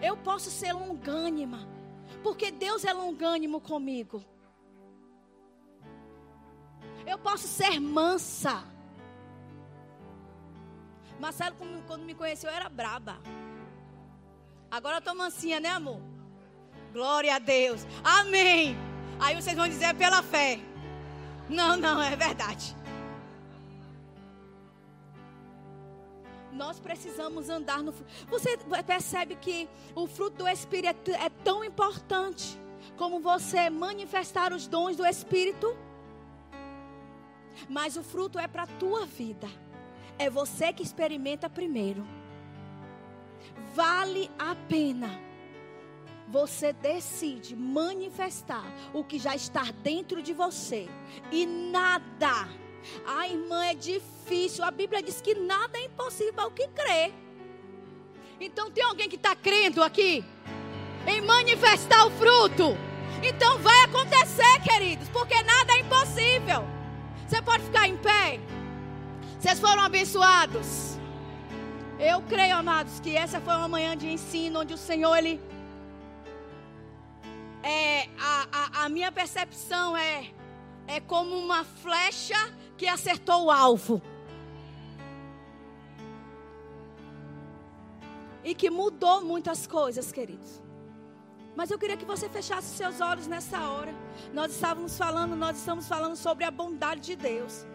Eu 0.00 0.16
posso 0.16 0.50
ser 0.50 0.72
longânima. 0.72 1.68
Porque 2.22 2.50
Deus 2.50 2.86
é 2.86 2.92
longânimo 2.94 3.60
comigo. 3.60 4.24
Eu 7.06 7.18
posso 7.18 7.46
ser 7.46 7.78
mansa. 7.78 8.64
Marcelo, 11.20 11.54
quando 11.86 12.02
me 12.02 12.14
conheceu, 12.14 12.48
era 12.48 12.66
braba. 12.70 13.18
Agora 14.70 14.96
eu 14.96 15.02
tô 15.02 15.14
mansinha, 15.14 15.60
né, 15.60 15.68
amor? 15.68 16.00
Glória 16.94 17.34
a 17.34 17.38
Deus. 17.38 17.86
Amém. 18.02 18.74
Aí 19.20 19.36
vocês 19.36 19.54
vão 19.54 19.68
dizer 19.68 19.84
é 19.84 19.92
pela 19.92 20.22
fé. 20.22 20.58
Não, 21.50 21.76
não, 21.76 22.00
é 22.00 22.16
verdade. 22.16 22.74
Nós 26.52 26.78
precisamos 26.78 27.48
andar 27.48 27.82
no 27.82 27.94
Você 28.28 28.58
percebe 28.86 29.36
que 29.36 29.68
o 29.94 30.06
fruto 30.06 30.38
do 30.38 30.48
Espírito 30.48 31.10
é 31.10 31.30
tão 31.42 31.64
importante 31.64 32.58
como 32.96 33.20
você 33.20 33.70
manifestar 33.70 34.52
os 34.52 34.66
dons 34.66 34.96
do 34.96 35.06
Espírito? 35.06 35.76
Mas 37.68 37.96
o 37.96 38.02
fruto 38.02 38.38
é 38.38 38.46
para 38.46 38.64
a 38.64 38.66
tua 38.66 39.06
vida. 39.06 39.48
É 40.18 40.28
você 40.28 40.72
que 40.72 40.82
experimenta 40.82 41.48
primeiro. 41.48 42.06
Vale 43.74 44.30
a 44.38 44.54
pena. 44.68 45.08
Você 46.28 46.72
decide 46.72 47.56
manifestar 47.56 48.64
o 48.92 49.04
que 49.04 49.18
já 49.18 49.34
está 49.34 49.64
dentro 49.82 50.22
de 50.22 50.32
você. 50.32 50.88
E 51.30 51.44
nada 51.46 52.48
ah, 53.06 53.28
irmã, 53.28 53.64
é 53.66 53.74
difícil. 53.74 54.64
A 54.64 54.70
Bíblia 54.70 55.02
diz 55.02 55.20
que 55.20 55.34
nada 55.34 55.78
é 55.78 55.84
impossível 55.84 56.42
ao 56.42 56.50
que 56.50 56.68
crê. 56.68 57.12
Então 58.40 58.70
tem 58.70 58.84
alguém 58.84 59.08
que 59.08 59.16
está 59.16 59.36
crendo 59.36 59.82
aqui 59.82 60.24
em 61.06 61.20
manifestar 61.20 62.06
o 62.06 62.10
fruto. 62.10 62.76
Então 63.22 63.58
vai 63.58 63.84
acontecer, 63.84 64.60
queridos, 64.62 65.08
porque 65.08 65.40
nada 65.42 65.72
é 65.74 65.80
impossível. 65.80 66.64
Você 67.26 67.40
pode 67.40 67.64
ficar 67.64 67.88
em 67.88 67.96
pé. 67.96 68.40
Vocês 69.38 69.60
foram 69.60 69.82
abençoados. 69.82 70.98
Eu 71.98 72.20
creio, 72.22 72.56
amados, 72.56 72.98
que 72.98 73.16
essa 73.16 73.40
foi 73.40 73.54
uma 73.54 73.68
manhã 73.68 73.96
de 73.96 74.08
ensino 74.08 74.60
onde 74.60 74.74
o 74.74 74.78
Senhor 74.78 75.16
ele 75.16 75.40
é 77.62 78.08
a, 78.18 78.48
a, 78.52 78.84
a 78.84 78.88
minha 78.88 79.12
percepção 79.12 79.96
é 79.96 80.32
é 80.86 81.00
como 81.00 81.36
uma 81.36 81.64
flecha 81.64 82.36
que 82.76 82.86
acertou 82.86 83.44
o 83.44 83.50
alvo. 83.50 84.00
E 88.44 88.54
que 88.54 88.70
mudou 88.70 89.24
muitas 89.24 89.66
coisas, 89.66 90.10
queridos. 90.10 90.60
Mas 91.54 91.70
eu 91.70 91.78
queria 91.78 91.96
que 91.96 92.04
você 92.04 92.28
fechasse 92.28 92.76
seus 92.76 93.00
olhos 93.00 93.26
nessa 93.26 93.60
hora. 93.68 93.94
Nós 94.32 94.52
estávamos 94.52 94.96
falando, 94.96 95.36
nós 95.36 95.58
estamos 95.58 95.86
falando 95.86 96.16
sobre 96.16 96.44
a 96.44 96.50
bondade 96.50 97.02
de 97.02 97.16
Deus. 97.16 97.66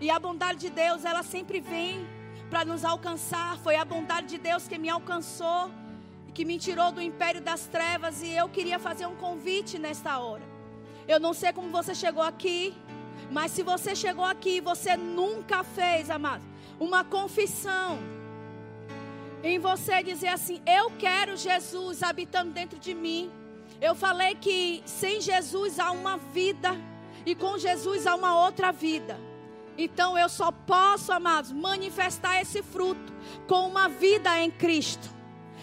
E 0.00 0.10
a 0.10 0.18
bondade 0.18 0.58
de 0.58 0.70
Deus, 0.70 1.04
ela 1.04 1.22
sempre 1.22 1.60
vem 1.60 2.06
para 2.50 2.64
nos 2.64 2.84
alcançar. 2.84 3.56
Foi 3.58 3.76
a 3.76 3.84
bondade 3.84 4.26
de 4.26 4.38
Deus 4.38 4.68
que 4.68 4.76
me 4.76 4.90
alcançou, 4.90 5.70
que 6.34 6.44
me 6.44 6.58
tirou 6.58 6.92
do 6.92 7.00
império 7.00 7.40
das 7.40 7.66
trevas. 7.66 8.22
E 8.22 8.30
eu 8.32 8.48
queria 8.48 8.78
fazer 8.78 9.06
um 9.06 9.16
convite 9.16 9.78
nesta 9.78 10.18
hora. 10.18 10.42
Eu 11.08 11.18
não 11.18 11.32
sei 11.32 11.52
como 11.52 11.70
você 11.70 11.94
chegou 11.94 12.22
aqui. 12.22 12.76
Mas 13.30 13.52
se 13.52 13.62
você 13.62 13.94
chegou 13.94 14.24
aqui 14.24 14.56
e 14.56 14.60
você 14.60 14.96
nunca 14.96 15.64
fez, 15.64 16.10
amado, 16.10 16.42
uma 16.78 17.04
confissão 17.04 17.98
em 19.42 19.58
você 19.58 20.02
dizer 20.02 20.28
assim: 20.28 20.60
Eu 20.66 20.90
quero 20.98 21.36
Jesus 21.36 22.02
habitando 22.02 22.52
dentro 22.52 22.78
de 22.78 22.94
mim. 22.94 23.30
Eu 23.80 23.94
falei 23.94 24.34
que 24.34 24.82
sem 24.86 25.20
Jesus 25.20 25.78
há 25.78 25.90
uma 25.90 26.16
vida 26.16 26.76
e 27.26 27.34
com 27.34 27.58
Jesus 27.58 28.06
há 28.06 28.14
uma 28.14 28.44
outra 28.44 28.70
vida. 28.70 29.18
Então 29.76 30.18
eu 30.18 30.28
só 30.28 30.52
posso, 30.52 31.12
amados, 31.12 31.50
manifestar 31.50 32.40
esse 32.40 32.62
fruto 32.62 33.12
com 33.46 33.66
uma 33.66 33.88
vida 33.88 34.38
em 34.40 34.50
Cristo. 34.50 35.08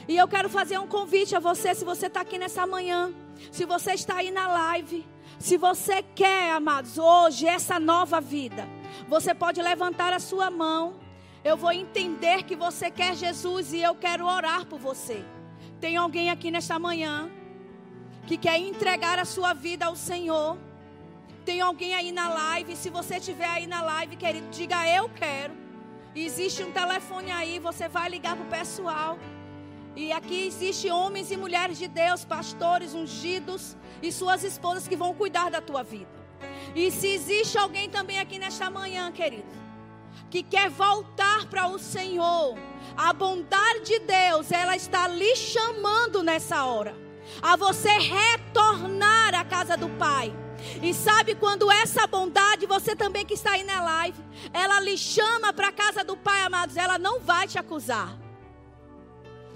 E 0.08 0.18
eu 0.18 0.28
quero 0.28 0.50
fazer 0.50 0.80
um 0.80 0.88
convite 0.88 1.36
a 1.36 1.40
você, 1.40 1.76
se 1.76 1.86
você 1.86 2.08
está 2.08 2.22
aqui 2.22 2.38
nessa 2.38 2.66
manhã, 2.66 3.14
se 3.52 3.64
você 3.64 3.94
está 3.94 4.16
aí 4.16 4.32
na 4.32 4.48
live, 4.48 5.06
se 5.40 5.58
você 5.58 6.04
quer, 6.04 6.52
amados, 6.52 6.98
hoje 6.98 7.48
essa 7.48 7.80
nova 7.80 8.20
vida, 8.20 8.68
você 9.08 9.34
pode 9.34 9.62
levantar 9.62 10.12
a 10.12 10.20
sua 10.20 10.52
mão. 10.52 10.96
Eu 11.44 11.56
vou 11.56 11.72
entender 11.72 12.44
que 12.44 12.58
você 12.58 12.92
quer 12.92 13.16
Jesus 13.16 13.72
e 13.72 13.82
eu 13.82 13.96
quero 13.96 14.26
orar 14.26 14.66
por 14.66 14.78
você. 14.78 15.24
Tem 15.80 15.96
alguém 15.96 16.30
aqui 16.30 16.52
nesta 16.52 16.78
manhã 16.78 17.32
que 18.28 18.38
quer 18.38 18.60
entregar 18.60 19.18
a 19.18 19.24
sua 19.24 19.54
vida 19.54 19.86
ao 19.86 19.96
Senhor? 19.96 20.58
Tem 21.46 21.62
alguém 21.62 21.96
aí 21.96 22.12
na 22.12 22.28
live? 22.28 22.76
Se 22.76 22.90
você 22.90 23.16
estiver 23.16 23.48
aí 23.48 23.66
na 23.66 23.82
live, 23.82 24.18
querido, 24.18 24.50
diga 24.50 24.88
eu 24.88 25.08
quero. 25.10 25.54
Existe 26.14 26.62
um 26.64 26.72
telefone 26.72 27.32
aí, 27.32 27.60
você 27.60 27.88
vai 27.88 28.10
ligar 28.10 28.36
para 28.36 28.46
o 28.46 28.50
pessoal. 28.50 29.18
E 29.96 30.12
aqui 30.12 30.48
existe 30.48 30.90
homens 30.90 31.32
e 31.32 31.38
mulheres 31.38 31.78
de 31.78 31.88
Deus, 31.88 32.24
pastores 32.24 32.94
ungidos 32.94 33.76
e 34.02 34.12
suas 34.12 34.44
esposas 34.44 34.88
que 34.88 34.96
vão 34.96 35.14
cuidar 35.14 35.50
da 35.50 35.62
tua 35.62 35.84
vida. 35.84 36.20
E 36.76 36.92
se 36.92 37.08
existe 37.08 37.58
alguém 37.58 37.90
também 37.90 38.20
aqui 38.20 38.40
nesta 38.40 38.70
manhã, 38.70 39.12
querido, 39.12 39.50
que 40.30 40.44
quer 40.44 40.70
voltar 40.70 41.48
para 41.48 41.68
o 41.68 41.80
Senhor, 41.80 42.58
a 42.96 43.12
bondade 43.12 43.82
de 43.82 44.00
Deus, 44.00 44.52
ela 44.52 44.76
está 44.76 45.08
lhe 45.08 45.36
chamando 45.36 46.22
nessa 46.24 46.64
hora, 46.66 46.96
a 47.42 47.56
você 47.56 47.90
retornar 47.90 49.34
à 49.34 49.44
casa 49.44 49.76
do 49.76 49.90
Pai. 49.90 50.34
E 50.82 50.94
sabe 50.94 51.36
quando 51.36 51.72
essa 51.72 52.06
bondade, 52.06 52.66
você 52.66 52.96
também 52.96 53.26
que 53.26 53.34
está 53.34 53.52
aí 53.52 53.64
na 53.64 53.82
live, 53.82 54.22
ela 54.54 54.80
lhe 54.80 54.98
chama 54.98 55.54
para 55.54 55.70
a 55.70 55.72
casa 55.72 56.04
do 56.04 56.16
Pai, 56.16 56.42
amados, 56.44 56.78
ela 56.78 57.00
não 57.00 57.20
vai 57.20 57.48
te 57.48 57.58
acusar. 57.58 58.29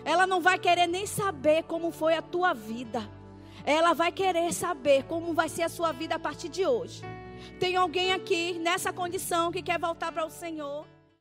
Ela 0.05 0.27
não 0.27 0.41
vai 0.41 0.59
querer 0.59 0.87
nem 0.87 1.05
saber 1.05 1.63
como 1.63 1.91
foi 1.91 2.15
a 2.15 2.21
tua 2.21 2.53
vida. 2.53 3.09
Ela 3.65 3.93
vai 3.93 4.11
querer 4.11 4.53
saber 4.53 5.03
como 5.03 5.33
vai 5.33 5.47
ser 5.47 5.63
a 5.63 5.69
sua 5.69 5.91
vida 5.91 6.15
a 6.15 6.19
partir 6.19 6.49
de 6.49 6.65
hoje. 6.65 7.01
Tem 7.59 7.75
alguém 7.75 8.11
aqui 8.11 8.59
nessa 8.59 8.91
condição 8.91 9.51
que 9.51 9.61
quer 9.61 9.79
voltar 9.79 10.11
para 10.11 10.25
o 10.25 10.29
Senhor? 10.29 10.85